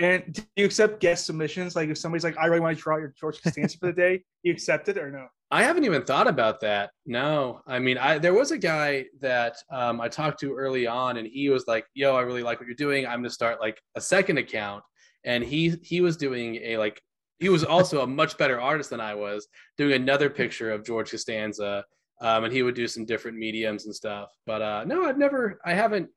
[0.00, 1.76] And do you accept guest submissions?
[1.76, 4.24] Like if somebody's like, I really want to draw your George Costanza for the day,
[4.42, 5.26] you accept it or no?
[5.50, 6.92] I haven't even thought about that.
[7.04, 11.18] No, I mean, I there was a guy that um, I talked to early on,
[11.18, 13.06] and he was like, "Yo, I really like what you're doing.
[13.06, 14.82] I'm gonna start like a second account."
[15.24, 17.02] And he he was doing a like
[17.38, 21.10] he was also a much better artist than I was, doing another picture of George
[21.10, 21.84] Costanza,
[22.22, 24.30] um, and he would do some different mediums and stuff.
[24.46, 26.08] But uh, no, I've never, I haven't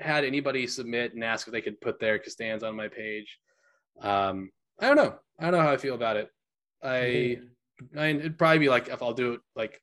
[0.00, 3.38] had anybody submit and ask if they could put their Costanza on my page.
[4.00, 5.14] Um, I don't know.
[5.38, 6.28] I don't know how I feel about it.
[6.82, 7.38] I.
[7.96, 9.80] I mean, it'd probably be like if I'll do it like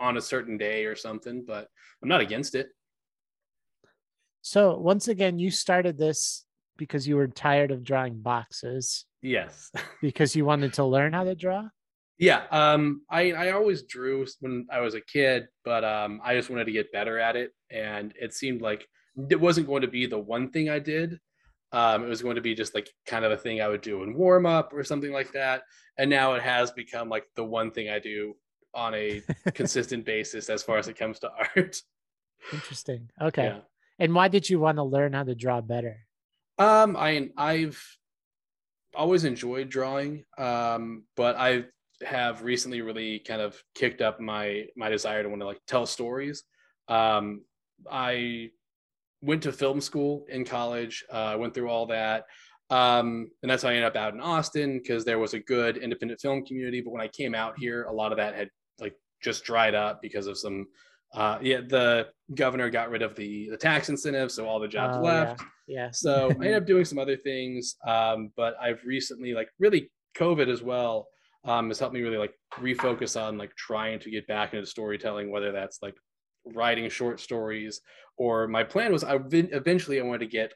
[0.00, 1.68] on a certain day or something, but
[2.02, 2.68] I'm not against it.
[4.42, 6.44] So once again, you started this
[6.76, 9.70] because you were tired of drawing boxes Yes.
[10.02, 11.68] because you wanted to learn how to draw.
[12.18, 12.42] yeah.
[12.50, 16.64] Um, I I always drew when I was a kid, but um, I just wanted
[16.66, 18.86] to get better at it, and it seemed like
[19.30, 21.20] it wasn't going to be the one thing I did.
[21.72, 24.02] Um, it was going to be just like kind of a thing I would do
[24.02, 25.62] in warm up or something like that.
[25.98, 28.34] And now it has become like the one thing I do
[28.74, 29.22] on a
[29.54, 31.80] consistent basis as far as it comes to art.
[32.52, 33.10] Interesting.
[33.20, 33.46] Okay.
[33.46, 33.60] Yeah.
[33.98, 35.98] And why did you want to learn how to draw better?
[36.58, 37.82] Um, I I've
[38.94, 41.64] always enjoyed drawing, um, but I
[42.04, 45.86] have recently really kind of kicked up my my desire to want to like tell
[45.86, 46.44] stories.
[46.88, 47.42] Um,
[47.90, 48.50] I
[49.24, 51.04] went to film school in college.
[51.12, 52.24] Uh, I went through all that,
[52.70, 55.76] um, and that's how I ended up out in Austin because there was a good
[55.76, 56.80] independent film community.
[56.80, 60.00] But when I came out here, a lot of that had like just dried up
[60.02, 60.66] because of some.
[61.12, 64.96] Uh, yeah, the governor got rid of the the tax incentives, so all the jobs
[64.96, 65.42] Oh, left.
[65.66, 65.90] Yeah.
[65.92, 70.48] So I ended up doing some other things, um, but I've recently, like, really COVID
[70.48, 71.06] as well,
[71.44, 75.30] um, has helped me really like refocus on like trying to get back into storytelling,
[75.30, 75.94] whether that's like
[76.46, 77.80] writing short stories
[78.16, 80.54] or my plan was I eventually I wanted to get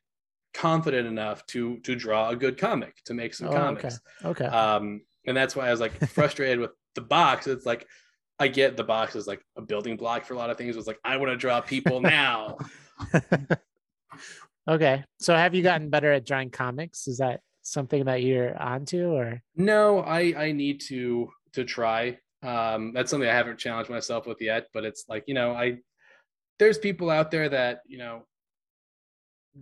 [0.54, 3.58] confident enough to to draw a good comic to make some Oh, okay.
[3.58, 4.00] comics.
[4.24, 4.44] Okay.
[4.46, 7.46] Um, and that's why I was like frustrated with the box.
[7.46, 7.86] It's like
[8.38, 10.74] I get the box is like a building block for a lot of things.
[10.74, 12.56] It was like I want to draw people now.
[14.68, 15.04] okay.
[15.20, 17.08] So have you gotten better at drawing comics?
[17.08, 22.18] Is that something that you're onto or No, I I need to to try.
[22.42, 25.78] Um, that's something I haven't challenged myself with yet, but it's like you know I
[26.58, 28.22] there's people out there that you know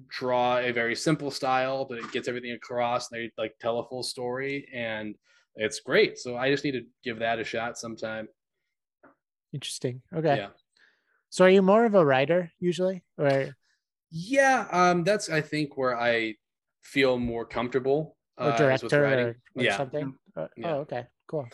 [0.08, 3.10] draw a very simple style, but it gets everything across.
[3.10, 5.14] And they like tell a full story, and
[5.54, 6.18] it's great.
[6.18, 8.28] So I just need to give that a shot sometime.
[9.52, 10.02] interesting?
[10.14, 10.36] Okay.
[10.36, 10.48] Yeah,
[11.30, 13.56] So are you more of a writer usually or
[14.10, 14.66] yeah.
[14.70, 16.34] Um, that's I think where I
[16.82, 18.16] feel more comfortable.
[18.38, 19.26] or uh, with director writing.
[19.26, 20.14] or, or yeah, something?
[20.36, 20.74] Uh, Yeah.
[20.74, 21.06] Oh, okay.
[21.26, 21.48] Cool.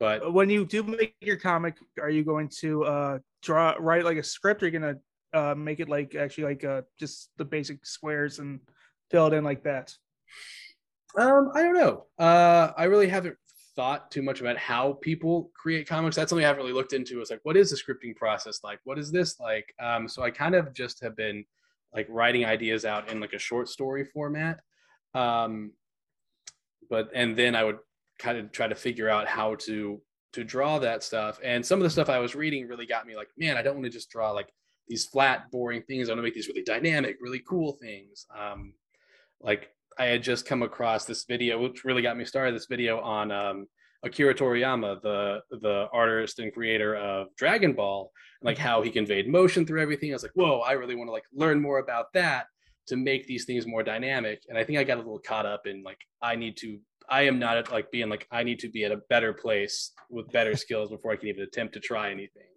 [0.00, 4.16] But When you do make your comic, are you going to uh draw write like
[4.16, 4.62] a script?
[4.62, 4.96] Or are you gonna
[5.32, 8.60] uh make it like actually like uh just the basic squares and
[9.10, 9.94] fill it in like that?
[11.16, 12.06] Um, I don't know.
[12.18, 13.36] Uh, I really haven't
[13.76, 16.16] thought too much about how people create comics.
[16.16, 17.20] That's something I haven't really looked into.
[17.20, 18.80] Is like, what is the scripting process like?
[18.84, 19.74] What is this like?
[19.80, 21.44] Um, so I kind of just have been
[21.94, 24.60] like writing ideas out in like a short story format.
[25.14, 25.72] Um,
[26.88, 27.78] but and then I would
[28.20, 30.00] kind of try to figure out how to
[30.32, 31.40] to draw that stuff.
[31.42, 33.74] And some of the stuff I was reading really got me like, man, I don't
[33.74, 34.48] want to just draw like
[34.86, 36.08] these flat, boring things.
[36.08, 38.26] I want to make these really dynamic, really cool things.
[38.36, 38.74] Um,
[39.40, 42.54] like I had just come across this video, which really got me started.
[42.54, 43.66] This video on um,
[44.02, 48.10] Akira Toriyama, the the artist and creator of Dragon Ball,
[48.42, 50.10] like how he conveyed motion through everything.
[50.10, 52.46] I was like, whoa, I really want to like learn more about that
[52.86, 54.42] to make these things more dynamic.
[54.48, 56.78] And I think I got a little caught up in like I need to.
[57.10, 59.92] I am not at like being like I need to be at a better place
[60.08, 62.48] with better skills before I can even attempt to try anything,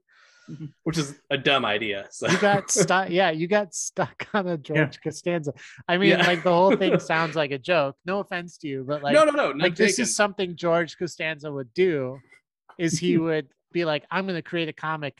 [0.49, 0.65] mm-hmm.
[0.83, 2.07] which is a dumb idea.
[2.11, 3.09] So You got stuck.
[3.09, 5.53] Yeah, you got stuck on a George Costanza.
[5.87, 6.27] I mean, Yeah.
[6.27, 7.95] like the whole thing sounds like a joke.
[8.05, 9.63] No offense to you, but like, no, no, no, no.
[9.63, 12.19] like this is something George Costanza would do.
[12.79, 15.15] Is he would be like, I'm going to create a comic,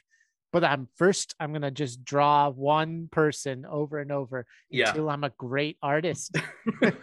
[0.52, 4.90] but I'm first I'm going to just draw one person over and over yeah.
[4.90, 6.32] until I'm a great artist.
[6.36, 6.40] yeah,
[6.82, 6.98] But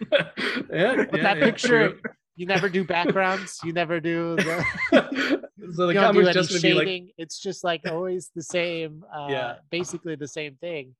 [0.72, 2.00] yeah, that yeah, picture, true.
[2.40, 3.60] You never do backgrounds.
[3.62, 4.64] You never do the.
[5.76, 9.04] so the comic's just gonna be like it's just like always the same.
[9.14, 9.54] Uh, Yeah.
[9.70, 10.94] basically the same thing,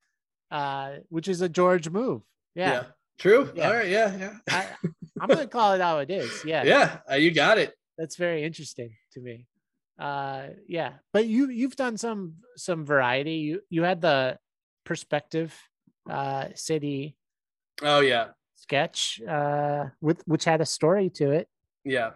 [0.51, 2.21] uh, which is a George move.
[2.55, 2.73] yeah.
[2.73, 2.83] Yeah,
[3.19, 3.51] True.
[3.55, 3.67] Yeah.
[3.69, 3.89] All right.
[3.89, 4.17] Yeah.
[4.19, 4.35] Yeah.
[4.51, 4.67] I,
[5.19, 6.31] I'm gonna call it how it is.
[6.45, 6.99] Yeah, Yeah.
[7.11, 7.73] uh, you got it.
[7.97, 9.47] that's very interesting to me.
[9.99, 13.37] Uh, yeah, but you you've done some some variety.
[13.49, 14.39] You you had the
[14.85, 15.57] perspective
[16.09, 17.17] uh, city
[17.83, 18.29] Oh yeah.
[18.61, 21.49] Sketch uh, with which had a story to it.
[21.85, 22.11] Yeah.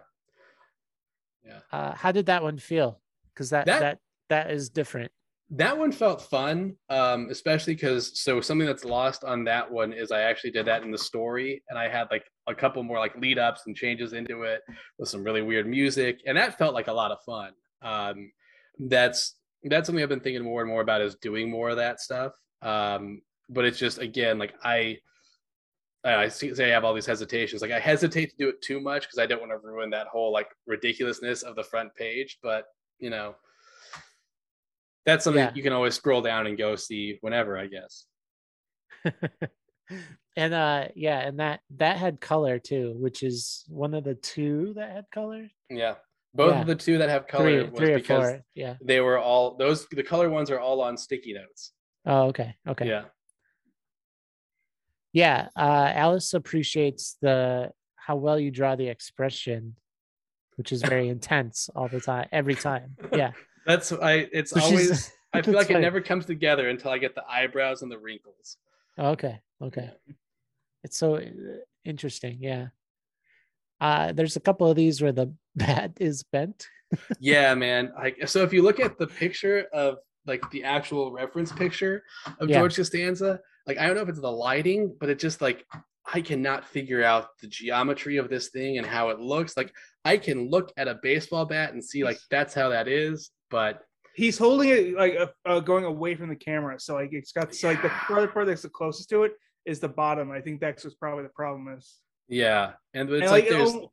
[1.71, 2.99] Uh, how did that one feel?
[3.33, 5.11] Because that, That- that that is different.
[5.51, 10.11] That one felt fun, um, especially because so something that's lost on that one is
[10.11, 13.15] I actually did that in the story, and I had like a couple more like
[13.17, 14.61] lead ups and changes into it
[14.97, 17.51] with some really weird music, and that felt like a lot of fun.
[17.83, 18.31] Um,
[18.79, 21.99] that's that's something I've been thinking more and more about is doing more of that
[22.01, 22.33] stuff.
[22.63, 24.97] Um, but it's just again like I
[26.05, 27.61] I see, say I have all these hesitations.
[27.61, 30.07] Like I hesitate to do it too much because I don't want to ruin that
[30.07, 32.37] whole like ridiculousness of the front page.
[32.43, 32.65] But
[32.99, 33.35] you know,
[35.05, 35.51] that's something Yeah.
[35.55, 38.05] you can always scroll down and go see whenever, I guess.
[40.37, 44.73] and uh yeah and that that had color too which is one of the two
[44.75, 45.95] that had color Yeah,
[46.33, 46.61] both Yeah.
[46.61, 49.55] of the two that have color three, was three because four yeah they were all
[49.57, 49.87] those.
[49.87, 51.71] The color ones are all on sticky notes.
[52.05, 53.03] oh okay okay Yeah,
[55.15, 59.73] yeah uh alice appreciates the how well you draw the expression
[60.57, 63.31] which is very intense all the time every time yeah
[63.65, 64.27] that's I.
[64.31, 65.11] It's she's- always.
[65.33, 68.57] I feel like it never comes together until I get the eyebrows and the wrinkles.
[68.99, 69.89] okay okay
[70.83, 71.21] it's so uh,
[71.83, 72.67] interesting yeah
[73.81, 76.67] uh there's a couple of these where the bat is bent
[77.19, 81.51] yeah man like so if you look at the picture of like the actual reference
[81.51, 82.03] picture
[82.39, 82.59] of Yeah.
[82.59, 85.65] george costanza like i don't know if it's the lighting but it just like
[86.13, 89.71] i cannot figure out the geometry of this thing and how it looks like
[90.03, 93.81] i can look at a baseball bat and see like that's how that is but
[94.15, 97.53] He's holding it like uh, uh, going away from the camera, so like it's got
[97.53, 99.33] so like the part part that's the closest to it
[99.65, 100.31] is the bottom.
[100.31, 101.99] I think that's what's probably the problem is.
[102.29, 103.91] yeah and it's and like, like, it there's al-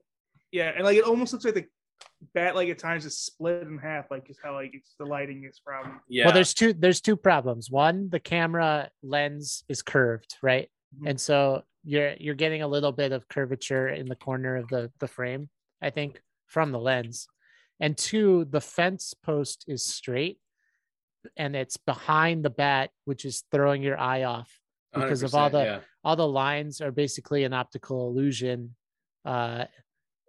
[0.53, 1.67] yeah, and like it almost looks like the
[2.35, 5.45] bat like at times is split in half, like is how like it's the lighting
[5.49, 6.01] is problem.
[6.09, 10.69] yeah well there's two there's two problems one the camera lens is curved right
[11.01, 11.09] Mhm.
[11.11, 14.91] and so you're you're getting a little bit of curvature in the corner of the
[15.01, 15.49] the frame
[15.81, 17.27] i think from the lens
[17.81, 20.39] and two the fence post is straight
[21.37, 24.51] and it's behind the bat which is throwing your eye off
[24.95, 25.81] because of all the- yeah.
[26.05, 28.77] all the lines are basically an optical illusion
[29.25, 29.65] uh,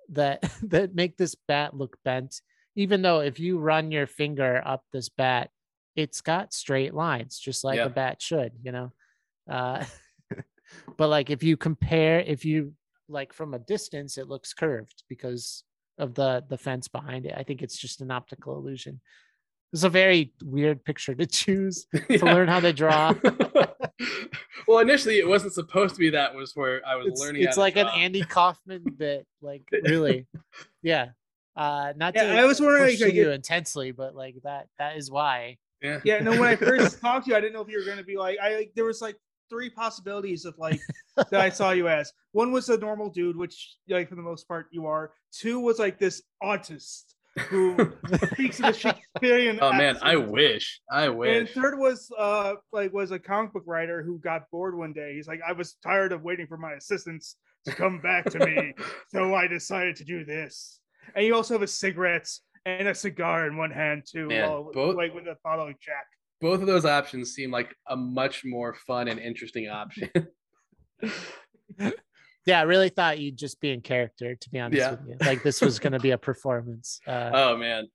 [0.09, 2.41] that that make this bat look bent.
[2.75, 5.49] Even though if you run your finger up this bat,
[5.95, 7.85] it's got straight lines, just like Yeah.
[7.85, 8.91] a bat should, you know.
[9.49, 9.85] Uh,
[10.97, 12.73] but like if you compare, if you
[13.07, 15.63] like from a distance, it looks curved because
[15.99, 17.33] of the the fence behind it.
[17.37, 18.99] I think it's just an optical illusion.
[19.71, 22.25] It's a very weird picture to choose to Yeah.
[22.25, 23.13] learn how to draw.
[24.73, 27.57] Well initially it wasn't supposed to be that was where i was it's, learning it's
[27.57, 27.87] like an.
[27.95, 30.25] Andy Kaufman bit, like really,
[30.81, 31.09] yeah.
[31.55, 34.67] Uh, not Yeah, to I was wondering, push like, you it- intensely, but like that
[34.79, 35.57] that is why.
[35.81, 36.31] yeah Yeah, no.
[36.31, 38.17] When I first talked to you, I didn't know if you were going to be
[38.17, 38.55] like I.
[38.55, 39.17] Like, there was like
[39.51, 40.81] three possibilities of like
[41.29, 42.11] that I saw you as.
[42.31, 45.11] One was a normal dude, which like for the most part you are.
[45.31, 47.12] Two was like this autist
[47.49, 47.91] who
[48.31, 49.57] speaks in a Shakespearean.
[49.61, 51.37] oh man i wish i wish.
[51.37, 55.15] And third was uh like was a comic book writer who got bored one day.
[55.15, 58.73] He's like, I was tired of waiting for my assistants to come back to me,
[59.09, 60.79] so I decided to do this.
[61.15, 62.29] And you also have a cigarette
[62.65, 66.05] and a cigar in one hand too, Man, both- like with a of Jack.
[66.39, 70.09] both of those options seem like a much more fun and interesting option
[72.45, 74.91] Yeah, I really thought you'd just be in character, to be honest Yeah.
[74.91, 75.15] with you.
[75.25, 76.99] Like this was gonna be a performance.
[77.07, 77.87] Uh, oh man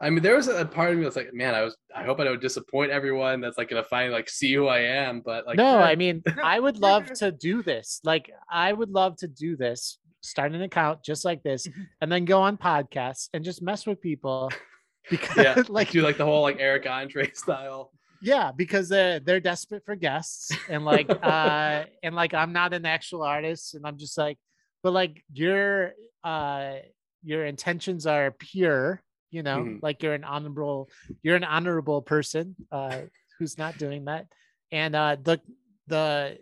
[0.00, 2.20] i mean there was a part of me that's like man i was i hope
[2.20, 5.56] i don't disappoint everyone that's like gonna finally like see who i am but like
[5.56, 8.00] no, I mean, I would love to do this.
[8.04, 11.86] Like, I would love to do this start an account just like this, Mhm.
[12.00, 14.50] and then go on podcasts and just mess with people
[15.10, 17.90] because Yeah, like like do like the whole like Eric Andre style.
[18.20, 22.84] Yeah because they're they're desperate for guests and like uh and like i'm not an
[22.86, 24.38] actual artist and i'm just like
[24.82, 25.92] but like your
[26.24, 26.74] uh
[27.22, 29.82] your intentions are pure you know Mhm.
[29.82, 30.88] like you're an honorable
[31.22, 33.00] you're an honorable person uh
[33.38, 34.26] who's not doing that
[34.72, 35.40] and uh the
[35.86, 36.38] the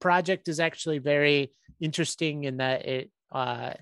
[0.00, 3.72] project is actually very interesting in that it uh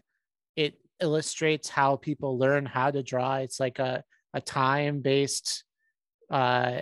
[0.57, 5.65] it illustrates how people learn how to draw it's like a a time based
[6.31, 6.81] uh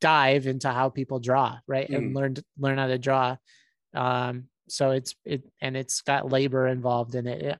[0.00, 2.14] dive into how people draw right and Mhm.
[2.14, 3.36] learn to- learn how to draw
[3.94, 7.56] um so it's it and it's got labor involved in it Yeah.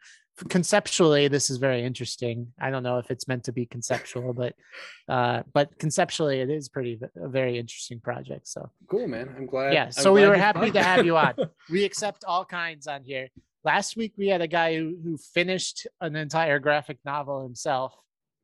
[0.51, 4.55] conceptually this is very interesting i don't know if it's meant to be conceptual but
[5.09, 9.33] uh but conceptually it is pretty a very interesting project so Cool, man.
[9.37, 9.73] I'm glad.
[9.73, 11.35] yeah I'm so we were happy liked to have you on
[11.71, 13.29] we accept all kinds on here
[13.65, 17.95] last week we had a guy who, who finished an entire graphic novel himself.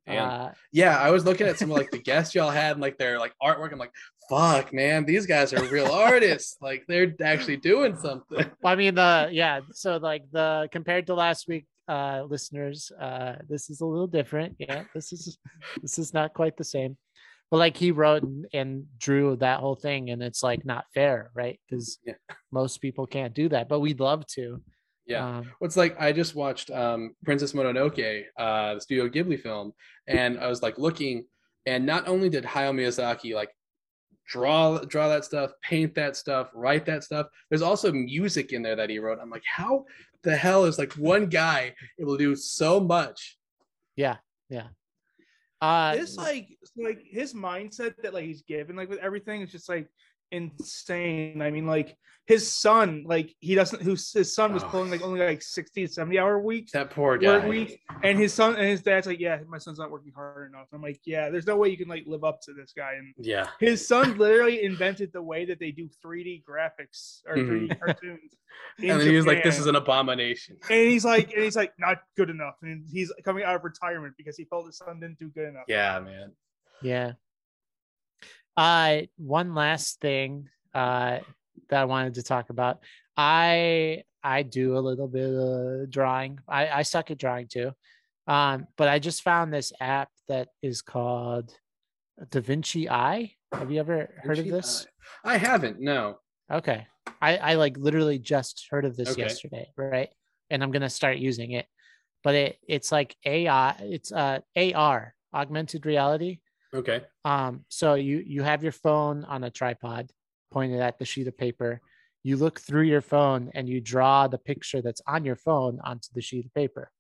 [0.09, 2.99] Uh, Yeah, I was looking at some of like the guests y'all had and like
[2.99, 3.73] their like artwork.
[3.73, 3.93] I'm like,
[4.29, 6.57] fuck, man, these guys are real artists.
[6.61, 8.39] Like they're actually doing something.
[8.63, 9.61] Well, I mean, the yeah.
[9.73, 14.57] So like the compared to last week, uh, listeners, uh, this is a little different.
[14.59, 15.39] Yeah, this is
[15.81, 16.97] this is not quite the same.
[17.51, 21.31] But like he wrote and, and drew that whole thing, and it's like not fair,
[21.35, 21.61] right?
[21.69, 22.15] Because Yeah.
[22.51, 24.63] most people can't do that, but we'd love to.
[25.07, 25.39] Yeah.
[25.39, 29.73] Um, What's like I just watched um Princess Mononoke, uh the Studio Ghibli film,
[30.07, 31.27] and I was like looking,
[31.67, 33.51] and not only did Hayao Miyazaki like
[34.27, 38.77] draw draw that stuff, paint that stuff, write that stuff, there's also music in there
[38.77, 39.19] that he wrote.
[39.21, 39.85] I'm like, how
[40.23, 43.37] the hell is like one guy able to do so much?
[43.97, 44.17] yeah,
[44.49, 44.69] yeah.
[45.61, 49.69] Uh, This like like his mindset that like he's given like with everything it's just
[49.69, 49.89] like
[50.33, 51.43] insane.
[51.43, 54.69] I mean, like his son, like he doesn't who's his son was Oh.
[54.69, 56.73] pulling like only like 60, 70 hour weeks.
[56.73, 57.49] That poor work guy.
[57.49, 60.67] week and his son and his dad's like yeah my son's not working hard enough
[60.73, 63.13] i'm like yeah there's no way you can like live up to this guy and
[63.19, 63.49] Yeah.
[63.61, 68.37] his son literally invented the way that they do 3d graphics or 3d cartoons
[68.81, 68.91] Mm-hmm.
[68.91, 71.73] And then he was like, "This is an abomination." and he's like and he's like
[71.79, 75.19] not good enough and he's coming out of retirement because he felt his son didn't
[75.19, 76.33] do good enough Yeah, man.
[76.83, 77.13] Yeah.
[78.57, 81.19] Uh one last thing uh
[81.69, 82.81] that I wanted to talk about.
[83.17, 86.39] I I do a little bit of drawing.
[86.47, 87.73] I, I suck at drawing too.
[88.27, 91.53] Um, but I just found this app that is called
[92.27, 93.33] DaVinci Eye.
[93.53, 94.87] Have you ever heard of this?
[95.25, 95.81] I haven't.
[95.81, 96.19] No.
[96.51, 96.87] Okay.
[97.21, 99.23] I, I like literally just heard of this Okay.
[99.23, 100.11] yesterday, right?
[100.51, 101.67] And I'm gonna start using it.
[102.23, 106.39] But it it's like AI, it's uh AR, augmented reality.
[106.75, 107.03] Okay.
[107.25, 110.11] Um, so you you have your phone on a tripod
[110.51, 111.81] pointed at the sheet of paper.
[112.23, 116.09] You look through your phone and you draw the picture that's on your phone onto
[116.15, 116.91] the sheet of paper,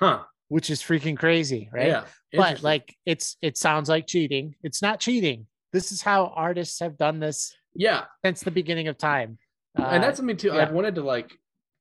[0.00, 0.24] Huh.
[0.48, 1.88] which is freaking crazy, right?
[1.88, 2.04] Yeah.
[2.32, 4.54] But like it's it sounds like cheating.
[4.62, 5.46] It's not cheating.
[5.72, 9.38] This is how artists have done this yeah, since the beginning of time.
[9.78, 10.48] Uh, and that's something too.
[10.48, 10.62] yeah.
[10.62, 11.32] I've wanted to like.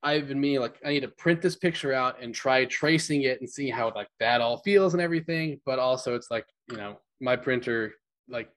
[0.03, 3.39] I've been meaning like I need to print this picture out and try tracing it
[3.41, 5.59] and see how like that all feels and everything.
[5.65, 7.93] But also, it's like you know, my printer
[8.29, 8.49] like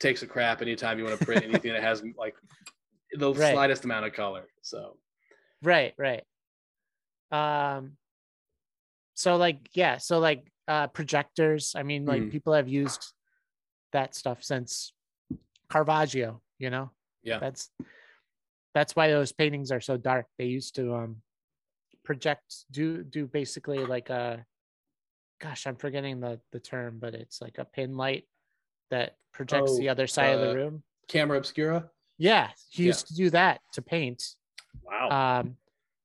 [0.00, 2.34] takes a crap anytime you want to print anything that has like
[3.14, 3.52] the Right.
[3.52, 4.48] slightest amount of color.
[4.62, 4.96] So
[5.62, 6.24] right right
[7.30, 7.92] um
[9.14, 12.30] so like yeah so like uh projectors i mean like Mhm.
[12.32, 13.12] people have used
[13.92, 14.92] that stuff since
[15.70, 16.90] caravaggio you know
[17.22, 17.38] Yeah.
[17.38, 17.70] that's
[18.74, 21.16] that's why those paintings are so dark they used to um
[22.04, 24.44] project do do basically like a
[25.40, 28.24] gosh i'm forgetting the the term but it's like a pin light
[28.90, 31.88] that projects Oh, the other side of uh, the room camera obscura.
[32.18, 32.86] yeah he yeah.
[32.88, 34.22] used to do that to paint
[34.84, 35.40] Wow.
[35.40, 35.56] um,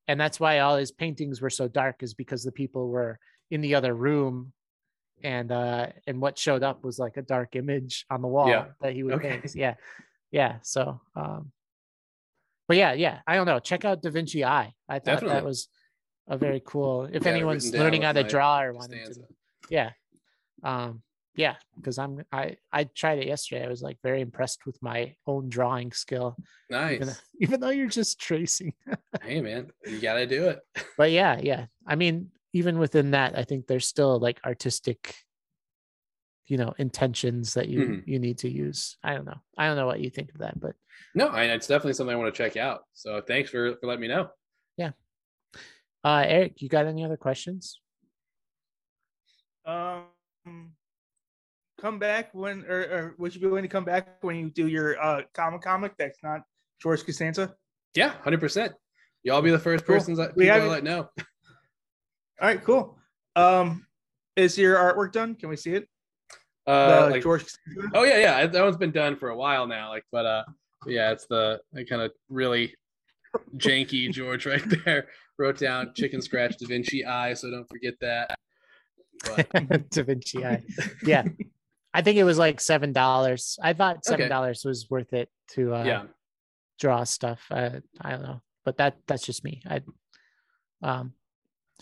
[0.08, 3.18] and that's why all his paintings were so dark is because the people were
[3.50, 4.52] in the other room
[5.24, 8.66] and uh and what showed up was like a dark image on the wall Yeah.
[8.80, 9.40] that he would Okay.
[9.40, 9.74] paint yeah
[10.30, 11.50] yeah so um
[12.68, 14.72] but yeah yeah i don't know check out da vinci eye.
[14.88, 15.34] I thought Definitely.
[15.34, 15.68] that was
[16.28, 19.22] a very cool if Yeah, anyone's learning how to draw or wanting to
[19.70, 19.90] yeah.
[20.62, 21.02] Um
[21.36, 23.64] yeah because i'm i i tried it yesterday.
[23.64, 26.36] I was like very impressed with my own drawing skill.
[26.68, 26.96] Nice.
[26.96, 27.08] even,
[27.40, 28.72] even though you're just tracing.
[29.22, 30.58] Hey man, you gotta do it.
[30.96, 31.66] but yeah yeah.
[31.86, 35.14] I mean even within that i think there's still like artistic
[36.48, 38.02] you know intentions that you Mhm.
[38.06, 40.58] you need to use i don't know i don't know what you think of that
[40.58, 40.74] but
[41.14, 42.80] No, I, it's definitely something I want to check out.
[42.92, 44.30] So thanks for for letting me know.
[44.76, 44.92] Yeah
[46.04, 47.80] uh eric you got any other questions
[49.66, 50.06] um
[51.80, 54.66] come back when or, or would you be willing to come back when you do
[54.68, 56.40] your uh comic comic that's not
[56.80, 57.54] george costanza
[57.94, 58.72] Yeah, hundred percent.
[59.24, 59.96] Y'all be the first Cool.
[59.96, 61.08] persons that We people I have- let know.
[62.40, 62.96] All right, cool.
[63.34, 63.84] Um,
[64.36, 65.34] is your artwork done?
[65.34, 65.88] Can we see it?
[66.68, 67.44] Uh, like, George.
[67.94, 69.88] oh yeah, yeah, that one's been done for a while now.
[69.88, 70.44] Like, but uh,
[70.86, 72.74] yeah, it's the kind of really
[73.56, 75.08] janky George right there.
[75.38, 78.34] Wrote down chicken scratch Da Vinci eye, so don't forget that.
[79.24, 79.48] But
[79.90, 80.62] da Vinci Eye.
[81.04, 81.24] Yeah.
[81.94, 83.58] I think it was like seven dollars.
[83.62, 84.28] I thought seven Okay.
[84.28, 86.02] dollars was worth it to uh, yeah,
[86.78, 87.40] draw stuff.
[87.50, 89.62] Uh, I don't know, but that that's just me.
[89.68, 89.80] I
[90.82, 91.12] um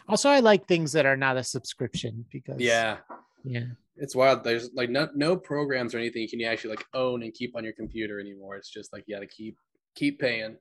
[0.08, 2.98] also I like things that are not a subscription because yeah,
[3.44, 3.64] yeah
[3.98, 4.44] it's wild.
[4.44, 7.64] There's like no no programs or anything you can actually like own and keep on
[7.64, 8.56] your computer anymore.
[8.56, 9.56] It's just like you got to keep
[9.94, 10.56] keep paying.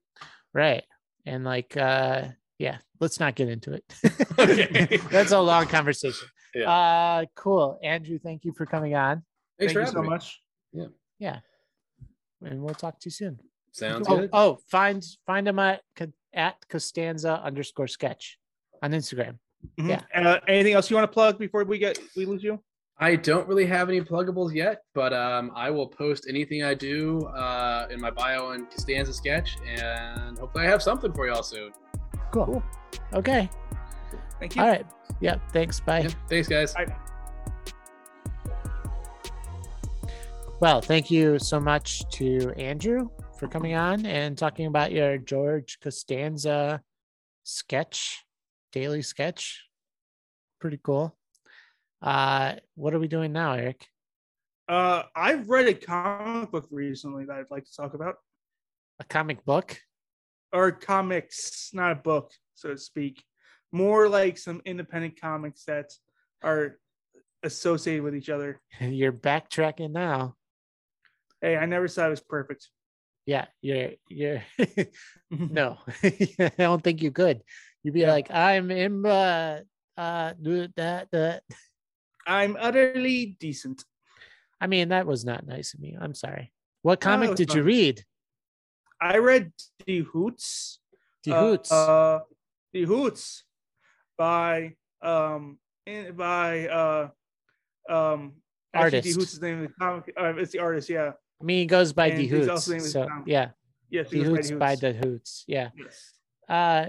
[0.54, 0.84] right
[1.26, 2.24] and like uh
[2.60, 3.84] yeah let's not get into it.
[4.40, 4.98] Okay.
[5.12, 6.28] that's a long conversation.
[6.54, 6.72] Yeah.
[6.72, 8.20] Uh cool, Andrew.
[8.20, 9.24] Thank you for coming on,
[9.60, 10.10] Thanks Thank for you having so me.
[10.10, 10.42] much.
[10.72, 10.88] Yeah.
[11.20, 11.40] Yeah.
[12.44, 13.40] And we'll talk to you soon.
[13.72, 14.30] Sounds oh, good.
[14.32, 15.82] oh, find find him at
[16.34, 18.38] at Costanza underscore sketch
[18.82, 19.40] on Instagram.
[19.80, 19.90] Mhm.
[19.90, 20.02] Yeah.
[20.14, 22.62] Uh, anything else you want to plug before we get we lose you?
[22.98, 27.26] I don't really have any pluggables yet, but um, I will post anything I do
[27.26, 31.72] uh, in my bio on Costanza Sketch, and hopefully I have something for y'all soon.
[32.32, 32.64] Cool.
[33.14, 33.50] Okay.
[34.40, 34.62] Thank you.
[34.62, 34.86] All right.
[35.20, 35.40] Yeah.
[35.52, 35.82] Thanks.
[35.82, 36.02] Bye.
[36.02, 36.74] Yeah, thanks, guys.
[36.74, 36.96] Bye.
[40.62, 45.80] Well, thank you so much to Andrew for coming on and talking about your George
[45.82, 46.82] Costanza
[47.44, 48.24] sketch,
[48.72, 49.66] daily sketch.
[50.62, 51.14] Pretty cool.
[52.06, 53.88] Uh, what are we doing now, Eric?
[54.70, 58.16] Uh, I've read a comic book recently that I'd like to talk about,
[59.00, 59.78] A comic book?
[60.54, 63.24] or comics, not a book, so to speak.
[63.72, 65.92] More like some independent comics that
[66.44, 66.78] are
[67.44, 68.62] associated with each other.
[68.80, 70.36] You're backtracking now.
[71.42, 72.70] Hey, I never said it was perfect.
[73.26, 74.44] Yeah, you're you're
[75.32, 77.42] no, I don't think you could.
[77.82, 78.12] You'd be Yeah.
[78.12, 79.62] like, I'm in uh
[79.98, 81.42] uh do that that.
[82.26, 83.84] I'm utterly decent.
[84.60, 85.98] I mean, that was not nice of me.
[86.00, 86.52] I'm sorry.
[86.82, 88.04] What comic did you read?
[89.02, 89.52] I read
[89.86, 90.80] The Hoots.
[91.24, 91.72] The uh, Hoots.
[91.72, 92.20] Uh,
[92.74, 93.44] The Hoots
[94.18, 97.10] by um in, by uh
[97.90, 98.34] um
[98.74, 99.04] actually, Artist.
[99.04, 100.14] The Hoots is the name of the comic.
[100.18, 101.12] Uh, it's the artist, yeah.
[101.42, 102.50] I mean, he goes by and the Hoots.
[102.50, 103.50] also So yeah,
[103.90, 105.44] Yes, the Hoots by the Hoots.
[105.48, 105.70] Yeah.
[105.78, 106.14] Yes.
[106.48, 106.86] Uh,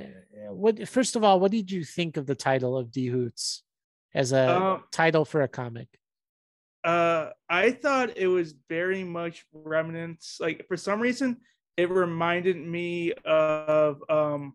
[0.50, 0.88] what?
[0.88, 3.62] First of all, what did you think of the title of the Hoots
[4.16, 5.88] as a Um, title for a comic?
[6.84, 11.36] uh i thought it was very much remnants like for some reason
[11.76, 14.54] it reminded me of um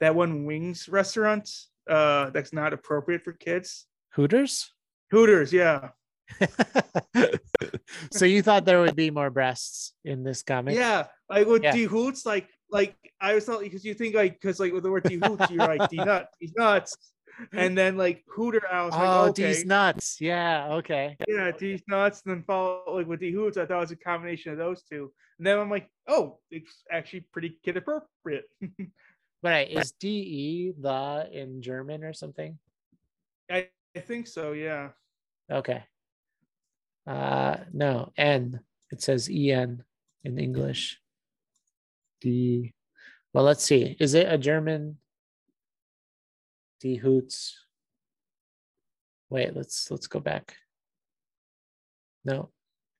[0.00, 1.48] that one wings restaurant
[1.88, 4.74] uh that's not appropriate for kids Hooters.
[5.12, 5.90] hooters yeah
[8.10, 10.74] so you thought there would be more breasts in this comic?
[10.74, 11.72] yeah like with Yeah.
[11.76, 14.90] the hoots like like i was thought because you think like because like with the
[14.90, 16.96] word the hoots you're like the nut these nuts
[17.52, 20.20] and then like hooter i was Oh, like okay these nuts.
[20.20, 20.68] Yeah.
[20.74, 21.16] Okay.
[21.28, 23.96] yeah these nuts and then follow like with the hoots i thought it was a
[23.96, 28.44] combination of those two and then i'm like oh it's actually pretty kid appropriate
[29.42, 29.68] Right.
[29.68, 32.58] Is de the in German or something?
[33.50, 33.66] I,
[33.96, 34.90] I think so, yeah.
[35.50, 35.82] Okay.
[37.08, 38.60] Uh no, N.
[38.92, 39.82] It says EN
[40.22, 41.00] in English.
[42.20, 42.72] D
[43.34, 43.96] well, let's see.
[43.98, 44.98] Is it a German
[46.82, 47.56] D Hoots?
[49.30, 50.56] Wait, let's let's go back.
[52.24, 52.50] No,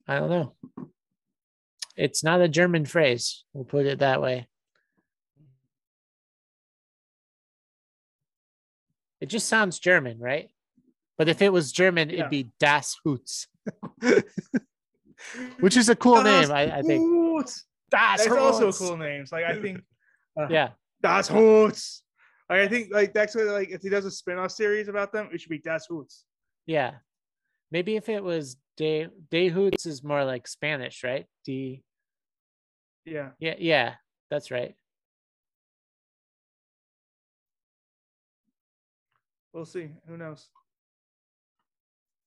[0.07, 0.55] I don't know.
[1.97, 3.43] It's not a German phrase.
[3.53, 4.47] We'll put it that way.
[9.21, 10.49] It just sounds German, right?
[11.19, 12.21] But if it was German, Yeah.
[12.21, 13.49] it'd be Das Hoots,
[15.61, 17.03] which is a cool name, I, I think.
[17.03, 17.65] Hoots.
[17.91, 19.25] Das That's also a cool name.
[19.33, 19.83] Like I think
[20.41, 20.71] uh, Yeah.
[21.03, 22.05] Das Hoots.
[22.53, 25.31] Like, I think like that's what like if he does a spin-off series about them,
[25.33, 26.27] it should be Das Hoots.
[26.67, 26.97] Yeah.
[27.71, 31.25] Maybe if it was De De Hoots is more like Spanish, right?
[31.47, 31.83] D
[33.07, 33.31] Yeah.
[33.39, 33.95] yeah, yeah,
[34.31, 34.75] that's right.
[39.55, 39.89] We'll see.
[40.07, 40.47] Who knows?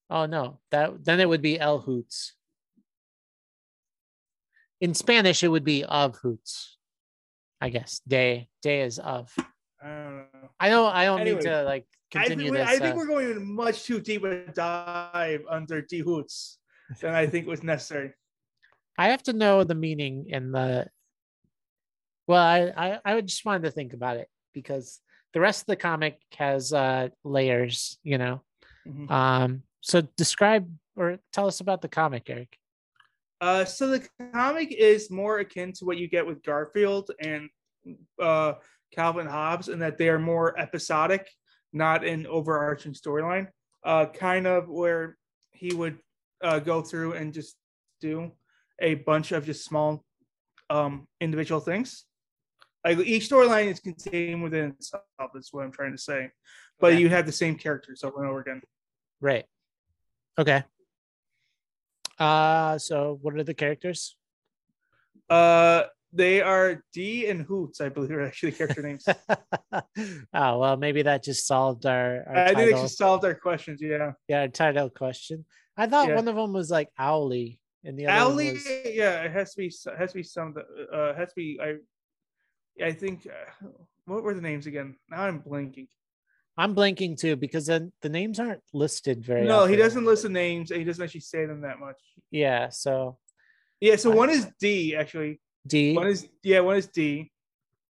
[0.09, 2.33] Oh no, that then it would be El Hoots.
[4.81, 6.77] In Spanish, it would be of Hoots.
[7.61, 8.01] I guess.
[8.07, 9.31] De De is of.
[9.85, 10.49] I don't know.
[10.59, 12.67] I don't I don't Anyway, need to like I think, continue we- this.
[12.67, 16.57] I think uh, we're going much too deep a dive under D Hoots
[17.01, 18.13] than I think was necessary.
[18.97, 20.87] I have to know the meaning and the.
[22.27, 24.99] Well, I, I I would just wanted to think about it because
[25.33, 28.41] the rest of the comic has uh layers, you know.
[28.87, 29.11] Mhm.
[29.11, 29.63] Um.
[29.81, 32.57] So describe or tell us about the comic, Eric.
[33.41, 37.49] Uh, so the comic is more akin to what you get with Garfield and
[38.19, 38.53] uh,
[38.91, 41.29] Calvin Hobbes and that they are more episodic,
[41.73, 43.47] not an overarching storyline.
[43.83, 45.17] Uh, kind of where
[45.51, 45.99] he would
[46.43, 47.55] uh, go through and just
[48.01, 48.31] do
[48.79, 50.03] a bunch of just small
[50.69, 52.05] um, individual things.
[52.83, 55.03] Like each storyline is contained within itself.
[55.33, 56.31] That's what I'm trying to say.
[56.79, 57.01] But Okay.
[57.01, 58.61] you have the same characters over and over again.
[59.21, 59.45] Right.
[60.37, 60.63] Okay.
[62.19, 64.15] Uh so what are the characters?
[65.29, 65.83] Uh,
[66.15, 69.05] they are D and Hoots, I believe, are actually character names.
[69.07, 69.81] oh
[70.59, 73.81] well maybe that just solved our, our I think it just solved our questions.
[73.81, 75.45] Yeah, yeah, our title question.
[75.77, 76.15] I thought Yeah.
[76.15, 78.53] one of them was like Owly and the other Ali.
[78.53, 79.73] was Yeah, it has to be.
[79.97, 80.55] Has to be some.
[80.91, 81.59] Uh, has to be.
[81.61, 81.75] I.
[82.83, 83.27] I think.
[83.27, 83.67] Uh,
[84.05, 84.95] what were the names again?
[85.09, 85.87] Now I'm blanking.
[86.57, 90.29] I'm blanking too because then the names aren't listed very no, he doesn't list the
[90.29, 91.97] names, and he doesn't actually say them that much.
[92.31, 93.17] Yeah, so
[93.81, 95.41] Yeah, so I- one is D actually.
[95.67, 95.95] D.
[95.95, 97.31] One is yeah, one is D.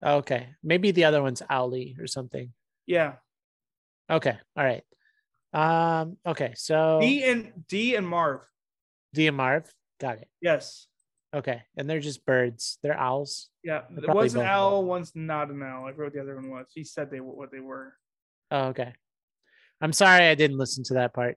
[0.05, 0.49] Okay.
[0.63, 2.53] Maybe the other one's Owly or something.
[2.87, 3.15] Yeah,
[4.11, 4.37] Okay.
[4.57, 4.83] All right.
[5.53, 8.41] Um, okay, so D and D and Marv.
[9.15, 9.73] D and Marv.
[10.01, 10.29] Got it.
[10.41, 10.87] Yes.
[11.35, 11.63] Okay.
[11.77, 12.79] And they're just birds.
[12.83, 13.49] They're owls.
[13.63, 15.85] Yeah, They're one's an owl, one's not an owl.
[15.87, 16.67] I forgot what the other one was.
[16.75, 17.95] He said they what they were.
[18.51, 18.95] Oh, okay.
[19.81, 21.37] I'm sorry I didn't listen to that part.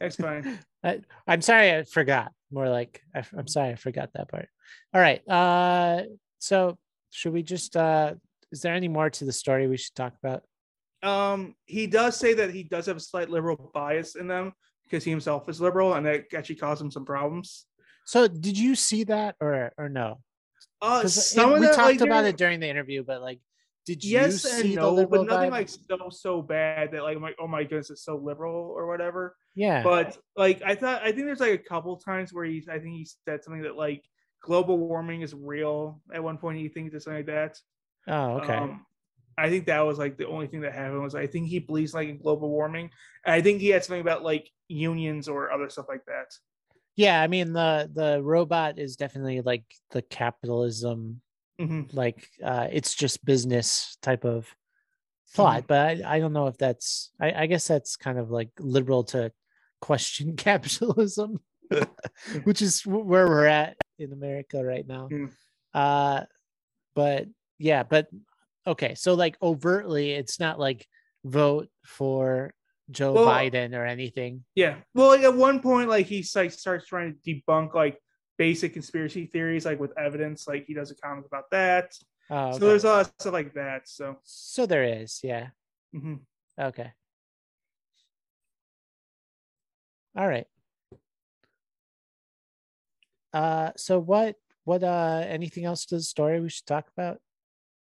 [0.00, 0.58] That's fine.
[1.26, 2.32] I'm sorry I forgot.
[2.50, 4.48] More like I, am sorry I forgot that part.
[4.92, 5.26] All right.
[5.28, 6.02] Uh
[6.38, 6.78] so
[7.10, 8.14] should we just uh
[8.52, 10.44] is there any more to the story we should talk about?
[11.02, 14.52] Um, he does say that he does have a slight liberal bias in them
[14.84, 17.66] because he himself is liberal, and that actually caused him some problems.
[18.06, 20.20] So did you see that or or no?
[20.80, 23.40] Uh, some of we that, talked like, about it during the interview, but like
[23.86, 25.52] did you Yes see and no, but nothing vibe?
[25.52, 28.86] like so so bad that like I'm like oh my goodness it's so liberal or
[28.86, 29.36] whatever.
[29.54, 29.82] yeah.
[29.82, 32.96] But like I thought, I think there's like a couple times where he's I think
[32.96, 34.02] he said something that like
[34.42, 36.00] global warming is real.
[36.12, 37.58] At one point he thinks it's something like that.
[38.08, 38.54] oh, okay.
[38.54, 38.86] Um,
[39.36, 41.92] I think that was like the only thing that happened was I think he believes
[41.92, 42.90] like in global warming.
[43.26, 46.32] And I think he had something about like unions or other stuff like that.
[46.96, 51.20] yeah, I mean the the robot is definitely like the capitalism
[51.60, 51.94] Mhm.
[51.94, 54.48] like uh it's just business type of
[55.30, 58.50] thought but I, I don't know if that's I, I guess that's kind of like
[58.58, 59.30] liberal to
[59.80, 61.40] question capitalism
[62.44, 65.30] which is where we're at in america right now Mm.
[65.74, 66.22] uh
[66.94, 67.26] but
[67.58, 68.08] yeah but
[68.66, 70.86] okay so like overtly it's not like
[71.24, 72.54] vote for
[72.90, 74.76] joe Well, biden or anything Yeah.
[74.94, 77.98] Well, like at one point, like he like starts trying to debunk like
[78.36, 80.46] basic conspiracy theories, like with evidence.
[80.48, 81.96] Like he does a comic about that.
[82.30, 83.88] oh, So there's a lot of stuff like that.
[83.88, 85.48] So so there is yeah
[85.94, 86.20] mhm.
[86.60, 86.92] Okay.
[90.16, 90.46] All right.
[93.32, 97.20] Uh so what what uh anything else to the story we should talk about?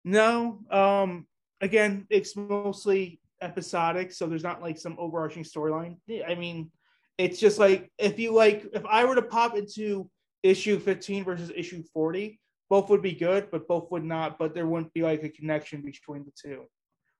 [0.04, 0.60] no.
[0.72, 1.28] Um.
[1.62, 5.98] Again, it's mostly episodic, so there's not like some overarching storyline.
[6.26, 6.72] I mean,
[7.18, 10.10] it's just like if you like, if I were to pop into
[10.44, 14.38] issue 15 versus issue 40, both would be good, but both would not.
[14.38, 16.66] But there wouldn't be like a connection between the two.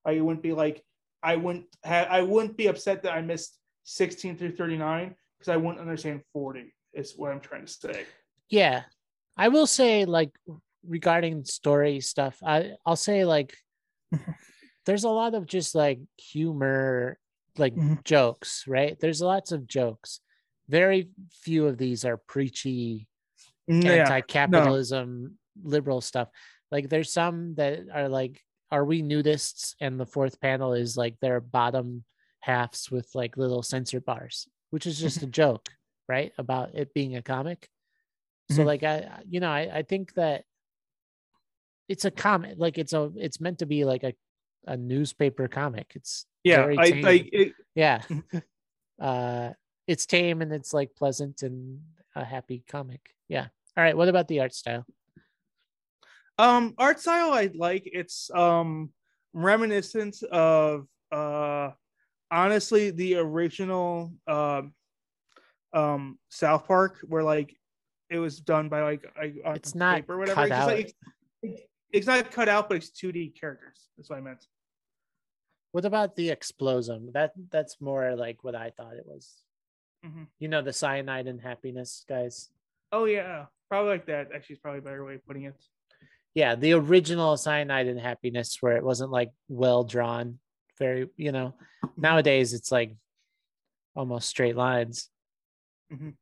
[0.06, 0.84] Like it wouldn't be like
[1.22, 5.58] I wouldn't have I wouldn't be upset that I missed 16 through 39 because I
[5.58, 6.74] wouldn't understand 40.
[6.94, 8.06] Is what I'm trying to say.
[8.50, 8.84] Yeah.
[9.38, 10.32] I will say like
[10.88, 13.56] regarding story stuff, I I'll say like
[14.86, 17.18] there's a lot of just like humor
[17.58, 18.04] like Mhm.
[18.06, 18.98] jokes, right?
[19.00, 20.22] There's lots of jokes.
[20.70, 23.08] Very few of these are preachy
[23.68, 24.04] Yeah.
[24.04, 26.30] anti-capitalism liberal stuff
[26.72, 28.42] like there's some that are like
[28.72, 32.04] are we nudists and the fourth panel is like their bottom
[32.40, 35.70] halves with like little censor bars which is just a joke
[36.08, 37.68] right about it being a comic
[38.52, 38.66] so Mhm.
[38.66, 40.46] like i you know I, I think that
[41.88, 44.14] it's a comic like it's a it's meant to be like a,
[44.66, 46.66] a newspaper comic it's Yeah.
[46.66, 46.76] I.
[46.80, 48.02] I it, yeah
[49.00, 49.52] uh
[49.90, 51.82] it's tame and it's like pleasant and
[52.16, 54.86] a happy comic yeah all right what about the art style
[56.38, 57.84] Um, art style I like.
[58.02, 58.92] It's um
[59.34, 61.72] reminiscent of uh
[62.32, 64.74] honestly the original um
[65.74, 67.50] um South Park where like
[68.10, 70.36] it was done by like like on It's not paper or whatever.
[70.36, 70.68] cut it's out.
[70.68, 70.94] like
[71.44, 71.62] it's,
[71.92, 73.80] it's not cut out, but it's 2D characters.
[73.98, 74.44] That's what I meant.
[75.74, 79.26] what about the Explosm that that's more like what i thought it was
[80.06, 80.28] Mhm.
[80.40, 82.50] you know the cyanide and happiness guys
[82.92, 84.32] Oh yeah, probably like that.
[84.34, 85.56] Actually, is probably a better way of putting it.
[86.34, 90.40] yeah the original cyanide and happiness where it wasn't like well drawn
[90.78, 91.54] very you know
[91.98, 92.96] nowadays it's like
[93.96, 95.10] almost straight lines
[95.92, 96.16] Mhm.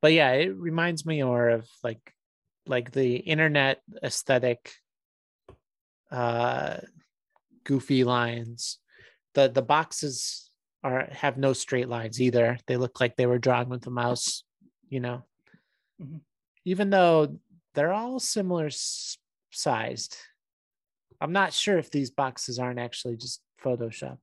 [0.00, 2.14] but yeah it reminds me more of like
[2.66, 4.72] like the internet aesthetic
[6.10, 6.78] uh,
[7.64, 8.78] goofy lines.
[9.34, 10.49] the The boxes
[10.82, 12.58] are have no straight lines either.
[12.66, 14.44] They look like they were drawn with a mouse.
[14.88, 15.22] You know,
[16.00, 16.20] Mhm.
[16.64, 17.38] even though
[17.74, 19.18] they're all similar s-
[19.50, 20.16] sized.
[21.20, 24.18] I'm not sure if these boxes aren't actually just photoshopped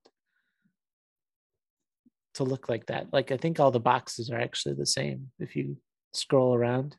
[2.33, 3.13] to look like that.
[3.13, 5.77] Like I think all the boxes are actually the same if you
[6.13, 6.97] scroll around.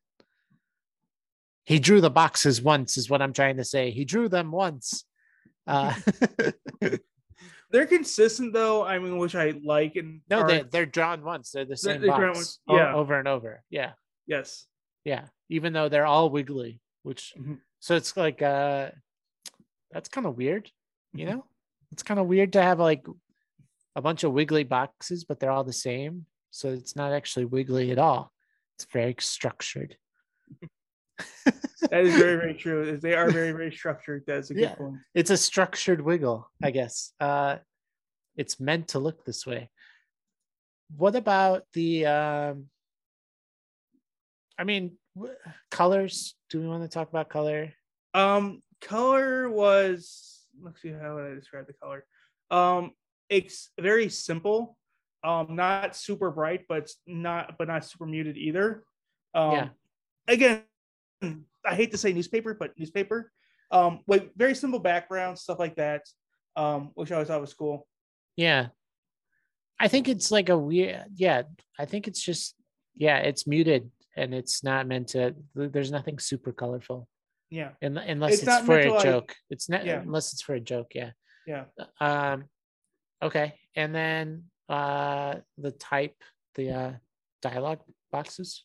[1.64, 3.90] He drew the boxes once, is what I'm trying to say.
[3.90, 5.04] He drew them once.
[5.66, 5.94] Uh,
[7.70, 8.84] They're consistent though.
[8.84, 9.96] I mean, which I like.
[9.96, 11.50] And no, are- they, they're drawn once.
[11.50, 12.94] They're the same they're box yeah.
[12.94, 13.62] over and over.
[13.70, 13.92] Yeah.
[14.26, 14.66] yes.
[15.04, 15.26] Yeah.
[15.48, 17.58] Even though they're all wiggly, which Mhm.
[17.80, 18.90] so it's like uh
[19.90, 20.70] that's kind of weird,
[21.12, 21.30] you Mhm.
[21.30, 21.44] know?
[21.92, 23.06] It's kind of weird to have like
[23.96, 26.26] a bunch of wiggly boxes, but they're all the same.
[26.50, 28.32] So it's not actually wiggly at all.
[28.76, 29.96] It's very structured.
[31.90, 32.98] That is very, very true.
[32.98, 34.24] They are very, very structured.
[34.26, 34.74] That's a good Yeah.
[34.74, 34.96] point.
[35.14, 37.12] it's a structured wiggle, I guess.
[37.20, 37.56] Uh
[38.36, 39.70] it's meant to look this way.
[40.96, 42.66] What about the um
[44.58, 45.34] I mean w-
[45.70, 46.34] colors?
[46.50, 47.72] Do we want to talk about color?
[48.14, 52.04] Um, color was let's see how would I describe the color.
[52.50, 52.92] Um,
[53.28, 54.76] it's very simple.
[55.22, 58.82] Um, not super bright, but not but not super muted either.
[59.34, 59.68] Um, Yeah.
[60.26, 60.62] Again,
[61.66, 63.30] I hate to say newspaper, but newspaper.
[63.70, 66.02] Um, like very simple background stuff like that.
[66.56, 67.86] Um, which I always thought was cool.
[68.36, 68.68] Yeah.
[69.78, 71.42] I think it's like a weird yeah,
[71.78, 72.54] I think it's just
[72.96, 77.06] yeah, it's muted and it's not meant to there's nothing super colorful.
[77.50, 79.34] Yeah, Un- unless It's it's, for a like- joke.
[79.50, 80.00] It's not Yeah.
[80.00, 81.10] unless it's for a joke, yeah.
[81.46, 81.64] yeah.
[82.00, 82.46] Um
[83.22, 83.54] okay.
[83.76, 86.16] And then uh the type,
[86.56, 86.92] the uh
[87.40, 88.64] dialogue boxes.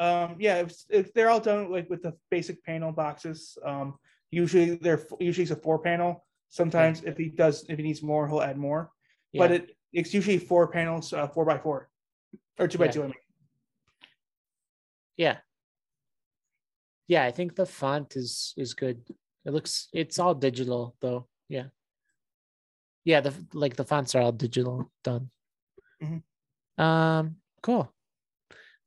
[0.00, 3.58] Um, yeah, it's, it's, they're all done like with the basic panel boxes.
[3.62, 3.98] Um,
[4.30, 6.24] usually they're usually it's a four panel.
[6.48, 8.90] Sometimes if he does, if he needs more, he'll add more.
[9.32, 9.40] Yeah.
[9.42, 11.90] But it it's usually four panels, uh, four by four,
[12.58, 12.90] or two by Yeah.
[12.92, 13.02] two.
[13.02, 13.14] I mean,
[15.18, 15.36] Yeah.
[17.06, 19.02] Yeah, I think the font is is good.
[19.44, 21.28] It looks it's all digital though.
[21.48, 21.68] Yeah.
[23.04, 25.30] Yeah, the like the fonts are all digital done.
[26.02, 26.22] Mhm.
[26.82, 27.92] Um cool.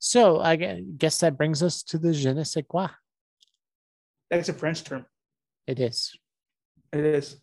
[0.06, 2.90] So I guess that brings us to the je ne sais quoi.
[4.30, 5.06] that's a French term.
[5.66, 6.12] It is.
[6.92, 7.38] It is.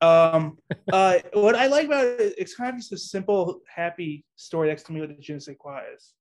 [0.00, 0.56] Um,
[0.92, 4.68] uh, what I like about it, it's kind of just a simple, happy story.
[4.68, 6.12] That's to me what the Je ne sais quoi is.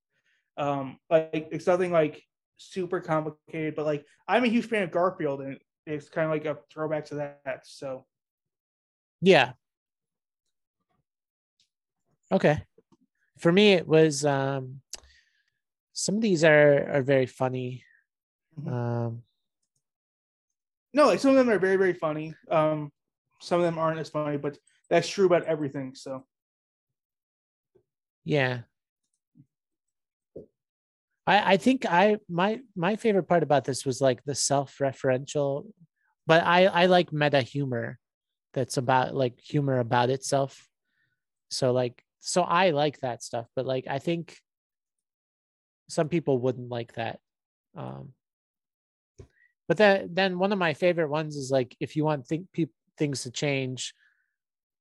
[0.58, 2.24] Um, like it's nothing like
[2.58, 6.46] super complicated, but like I'm a huge fan of Garfield, and it's kind of like
[6.46, 7.16] a throwback to
[7.46, 7.68] that.
[7.68, 8.08] So
[9.22, 9.52] Yeah.
[12.32, 12.64] Okay.
[13.38, 14.82] For me it was um
[15.94, 17.84] some of these are are very funny.
[18.60, 18.72] Mhm.
[18.72, 19.24] Um
[20.94, 22.36] no, like some of them are very, very funny.
[22.52, 22.92] Um,
[23.42, 24.58] some of them aren't as funny, but
[24.90, 25.96] that's true about everything.
[25.96, 26.26] So
[28.24, 28.62] Yeah.
[31.26, 35.66] I I think I my my favorite part about this was like the self-referential,
[36.28, 37.98] but I I like meta humor
[38.54, 40.68] that's about like humor about itself.
[41.50, 44.38] So like so I like that stuff, but like I think
[45.94, 47.20] some people wouldn't like that.
[47.76, 48.14] Um
[49.68, 52.72] but then then one of my favorite ones is like if you want think peop
[52.98, 53.94] things to change,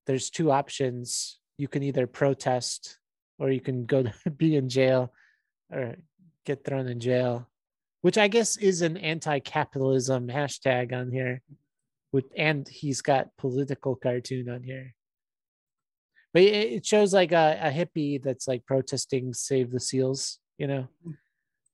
[0.07, 1.39] there's two options.
[1.59, 2.99] You can either protest
[3.39, 5.13] or you can go to be in jail
[5.73, 5.97] or
[6.45, 7.49] get thrown in jail,
[8.01, 11.43] which I guess is an anti-capitalism hashtag on here.
[12.13, 14.95] With and he's got political cartoon on here.
[16.35, 20.69] But it, it shows like a, a hippie that's like protesting save the seals, you
[20.69, 20.87] know.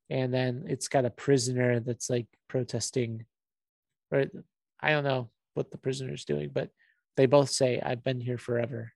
[0.09, 3.26] And then it's got a prisoner that's like protesting
[4.11, 4.24] or
[4.80, 6.70] I don't know what the prisoner's doing, but
[7.18, 8.93] they both say, I've been here forever.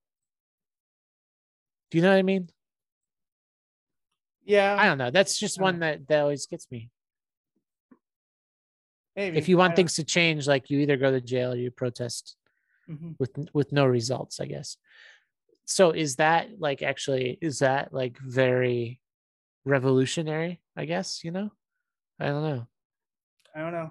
[1.91, 2.49] Do you know what I mean?
[4.47, 5.11] yeah, I don't know.
[5.11, 6.89] That's just one that, that always gets me.
[9.15, 11.71] maybe If you want things to change, like you either go to jail or you
[11.71, 12.37] protest
[12.89, 13.17] Mhm.
[13.19, 14.79] with with no results, I guess.
[15.67, 19.02] So is that like actually is that like very
[19.65, 21.51] revolutionary, I guess, you know?
[22.21, 22.67] I don't know.
[23.55, 23.91] I don't know.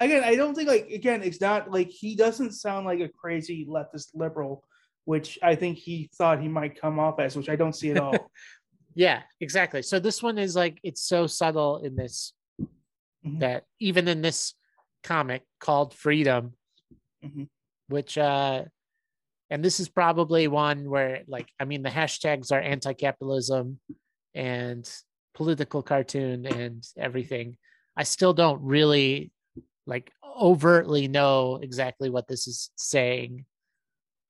[0.00, 3.66] Again, I don't think like again, it's not like he doesn't sound like a crazy
[3.68, 4.62] leftist liberal,
[5.06, 7.98] which I think he thought he might come off as, which I don't see at
[7.98, 8.30] all.
[8.94, 9.82] Yeah, exactly.
[9.82, 12.32] So this one is like it's so subtle in this
[13.24, 13.38] Mhm.
[13.40, 14.54] that even in this
[15.04, 16.54] comic called Freedom,
[17.24, 17.48] Mhm.
[17.88, 18.64] which uh
[19.50, 23.78] and this is probably one where like I mean the hashtags are anti-capitalism
[24.34, 24.90] and
[25.38, 27.56] political cartoon and everything.
[27.96, 29.30] I still don't really
[29.86, 33.46] like overtly know exactly what this is saying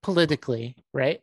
[0.03, 1.19] politically, right?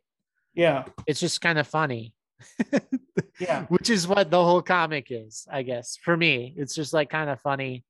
[0.55, 2.15] Yeah, It's just kind of funny.
[3.41, 3.67] yeah.
[3.69, 5.97] which is what the whole comic is, I guess.
[6.03, 7.85] For me, it's just like kind of funny.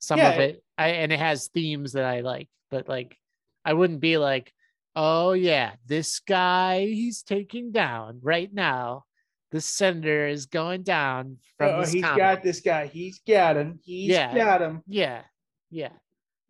[0.00, 3.16] Some Yeah, of it, I and it has themes that I like, but like
[3.64, 4.52] I wouldn't be like,
[4.94, 9.04] oh yeah, this guy he's taking down right now.
[9.50, 12.18] The senator is going down from Oh, this he's comic.
[12.18, 12.86] got this guy.
[12.86, 13.78] He's got him.
[13.82, 14.34] He's Yeah.
[14.34, 14.82] got him.
[14.86, 15.22] yeah,
[15.70, 15.92] yeah.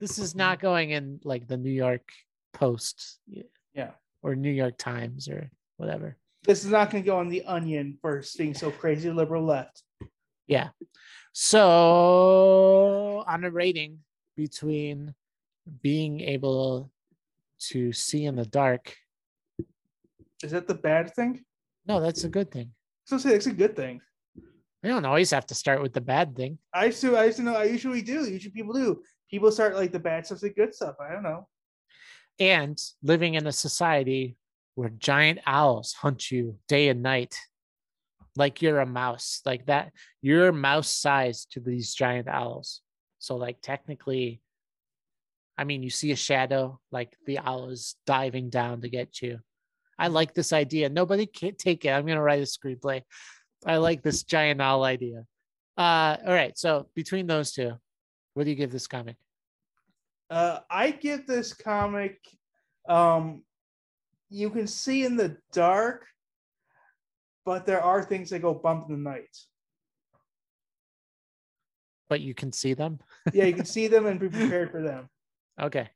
[0.00, 0.66] This is not mm-hmm.
[0.66, 2.10] going in like the New York
[2.52, 3.92] Post, Yeah.
[4.22, 6.16] or New York Times or whatever.
[6.44, 9.82] This is not going to go on the Onion for being so crazy liberal left.
[10.46, 10.70] Yeah.
[11.32, 14.00] So on a rating
[14.36, 15.14] between
[15.82, 16.90] being able
[17.70, 18.96] to see in the dark,
[20.42, 21.44] Is that the bad thing?
[21.86, 22.72] no, that's a good thing.
[23.08, 24.02] So say it's a good thing.
[24.82, 26.58] We don't always have to start with the bad thing.
[26.74, 27.56] I used to, I used to know.
[27.56, 28.28] I usually do.
[28.30, 29.00] Usually people do.
[29.30, 30.96] People start like the bad stuff, the good stuff.
[31.00, 31.48] I don't know.
[32.38, 34.36] And living in a society
[34.74, 37.34] where giant owls hunt you day and night,
[38.36, 42.82] like you're a mouse, like that, you're mouse sized to these giant owls.
[43.20, 44.42] So, like, technically,
[45.56, 49.40] I mean, you see a shadow, like the owl is diving down to get you.
[49.98, 50.88] I like this idea.
[50.88, 51.90] Nobody can take it.
[51.90, 53.02] I'm going to write a screenplay.
[53.66, 55.24] I like this giant owl idea.
[55.76, 56.56] Uh, all right.
[56.56, 57.72] So, between those two,
[58.34, 59.16] what do you give this comic?
[60.30, 62.18] Uh, I give this comic.
[62.88, 63.42] Um,
[64.30, 66.06] you can see in the dark,
[67.44, 69.36] but there are things that go bump in the night.
[72.08, 73.00] But you can see them.
[73.32, 75.08] Yeah, you can see them and be prepared for them.
[75.60, 75.88] Okay.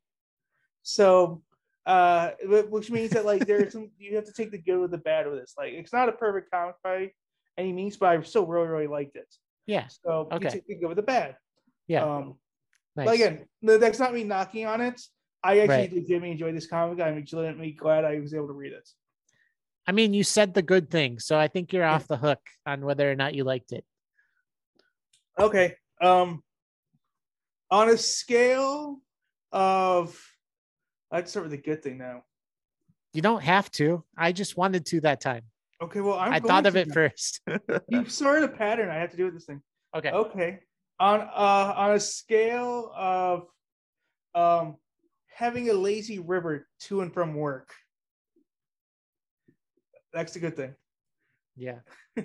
[0.82, 1.42] So,
[1.87, 4.99] uh, which means that like there's some you have to take the good with the
[4.99, 5.55] bad with this.
[5.57, 7.11] Like, it's not a perfect comic by
[7.59, 9.33] any means, but I still really really liked it.
[9.66, 9.87] Yeah.
[9.89, 10.45] So Okay.
[10.45, 11.37] you take the good with the bad.
[11.87, 12.05] Yeah.
[12.05, 12.35] Um,
[12.97, 13.07] nice.
[13.07, 15.01] But again, that's not me knocking on it.
[15.45, 15.93] I actually Right.
[15.93, 17.01] legitimately enjoyed this comic.
[17.01, 18.89] I'm legitimately glad I was able to read it.
[19.87, 21.95] I mean, you said the good thing, so I think you're Yeah.
[21.95, 23.85] off the hook on whether or not you liked it.
[25.39, 25.76] Okay.
[26.01, 26.43] Um
[27.70, 29.01] on a scale
[29.51, 30.20] of
[31.12, 32.24] I'd start with the good thing now.
[33.12, 34.02] You don't have to.
[34.16, 35.42] I just wanted to that time.
[35.82, 36.94] Okay, well I'm i thought of it now.
[36.94, 37.40] first.
[37.88, 39.60] You started a pattern I have to do with this thing.
[39.94, 40.10] okay.
[40.10, 40.60] Okay.
[40.98, 43.46] On uh on a scale of
[44.34, 44.76] um
[45.34, 47.72] having a lazy river to and from work.
[50.14, 50.74] That's a good thing.
[51.56, 51.80] Yeah.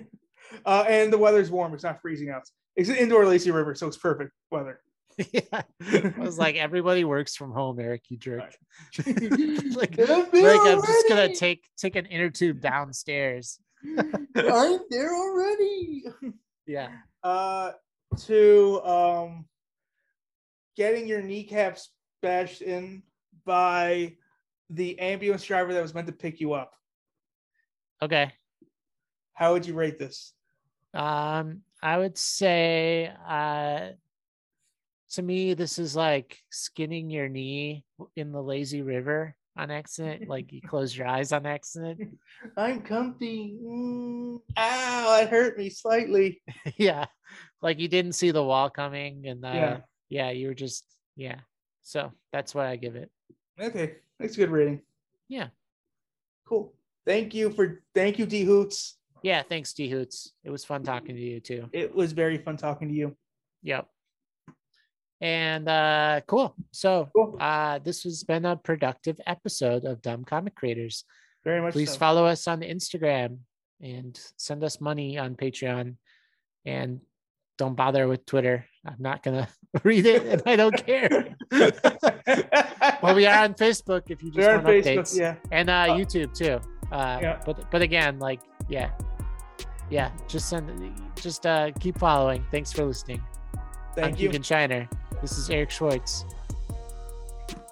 [0.64, 1.74] Uh, and the weather's warm.
[1.74, 2.42] It's not freezing out.
[2.74, 4.80] It's an indoor lazy river, so it's perfect weather.
[5.32, 5.62] yeah.
[5.82, 8.56] I was like, everybody works from home, Eric, you jerk.
[9.06, 13.58] like, I'm like I'm just gonna take take an inner tube downstairs.
[14.36, 16.04] I'm there already.
[16.66, 16.90] Yeah.
[17.22, 17.72] Uh,
[18.26, 19.46] to um,
[20.76, 21.90] getting your kneecaps
[22.22, 23.02] bashed in
[23.44, 24.14] by
[24.70, 26.72] the ambulance driver that was meant to pick you up.
[28.02, 28.32] Okay.
[29.34, 30.32] How would you rate this?
[30.94, 33.90] Um, I would say uh
[35.12, 37.84] to me, this is like skinning your knee
[38.16, 40.28] in the lazy river on accident.
[40.28, 42.18] like you close your eyes on accident.
[42.56, 43.56] I'm comfy.
[43.62, 46.42] Mm, ow, it hurt me slightly.
[46.76, 47.06] yeah.
[47.62, 49.78] Like you didn't see the wall coming and uh Yeah.
[50.08, 50.84] yeah, you were just
[51.16, 51.40] yeah.
[51.82, 53.10] So that's what I give it.
[53.60, 54.82] Okay, that's a good rating.
[55.28, 55.48] Yeah.
[56.46, 56.74] Cool.
[57.06, 58.96] Thank you for thank you, D Hoots.
[59.22, 60.32] Yeah, thanks, D Hoots.
[60.44, 61.68] It was fun talking to you too.
[61.72, 63.16] It was very fun talking to you.
[63.62, 63.88] Yep.
[65.20, 66.54] And uh cool.
[66.72, 67.36] So Cool.
[67.40, 71.04] uh this has been a productive episode of Dumb Comic Creators.
[71.44, 71.72] Very much.
[71.72, 71.98] Please so.
[71.98, 73.38] follow us on Instagram
[73.80, 75.94] and send us money on Patreon.
[76.64, 77.00] And
[77.56, 78.66] don't bother with Twitter.
[78.86, 79.48] I'm not gonna
[79.84, 81.34] read it and I don't care.
[83.02, 84.98] well, we are on Facebook if you just We're want Facebook.
[84.98, 85.18] updates.
[85.18, 85.34] Yeah.
[85.50, 86.60] And uh, Uh, YouTube too.
[86.92, 87.40] Uh yeah.
[87.44, 88.90] but but again, like yeah.
[89.90, 90.70] Yeah, just send
[91.16, 92.44] just uh keep following.
[92.50, 93.22] Thanks for listening.
[93.56, 93.60] I'm
[93.94, 94.28] Thank you.
[94.28, 94.88] Keegan Shiner.
[95.20, 96.24] This is Eric Schwartz.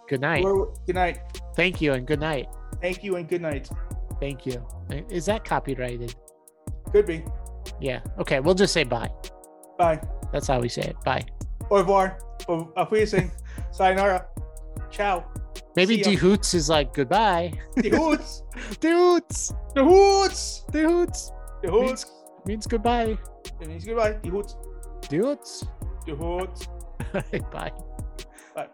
[0.09, 0.45] Good night.
[0.45, 1.19] We're- Good night.
[1.55, 2.49] Thank you and good night.
[2.81, 3.69] Thank you and good night.
[4.21, 4.65] Thank you.
[5.11, 6.15] Is that copyrighted?
[6.93, 7.25] Could be.
[7.81, 8.01] Yeah.
[8.19, 8.41] Okay.
[8.41, 9.11] We'll just say bye.
[9.79, 10.01] Bye.
[10.33, 10.97] That's how we say it.
[11.05, 11.25] Bye.
[11.71, 12.19] Au revoir.
[12.49, 13.31] Au Wiedersehen.
[13.73, 14.27] Sayonara.
[14.91, 15.25] Ciao.
[15.75, 16.11] Maybe See ya.
[16.11, 17.53] D Hoots is like goodbye.
[17.77, 18.43] Die Hoots.
[18.81, 19.53] D Hoots.
[19.75, 20.65] The Hoots.
[20.73, 21.33] D Hoots
[21.63, 22.07] The Hoots.
[22.47, 23.19] means goodbye.
[23.61, 24.13] It means goodbye.
[24.23, 24.57] Die Hoots.
[25.09, 25.67] D Hoots.
[26.07, 26.69] The Hoots.
[27.53, 27.73] Bye.
[28.55, 28.69] Bye.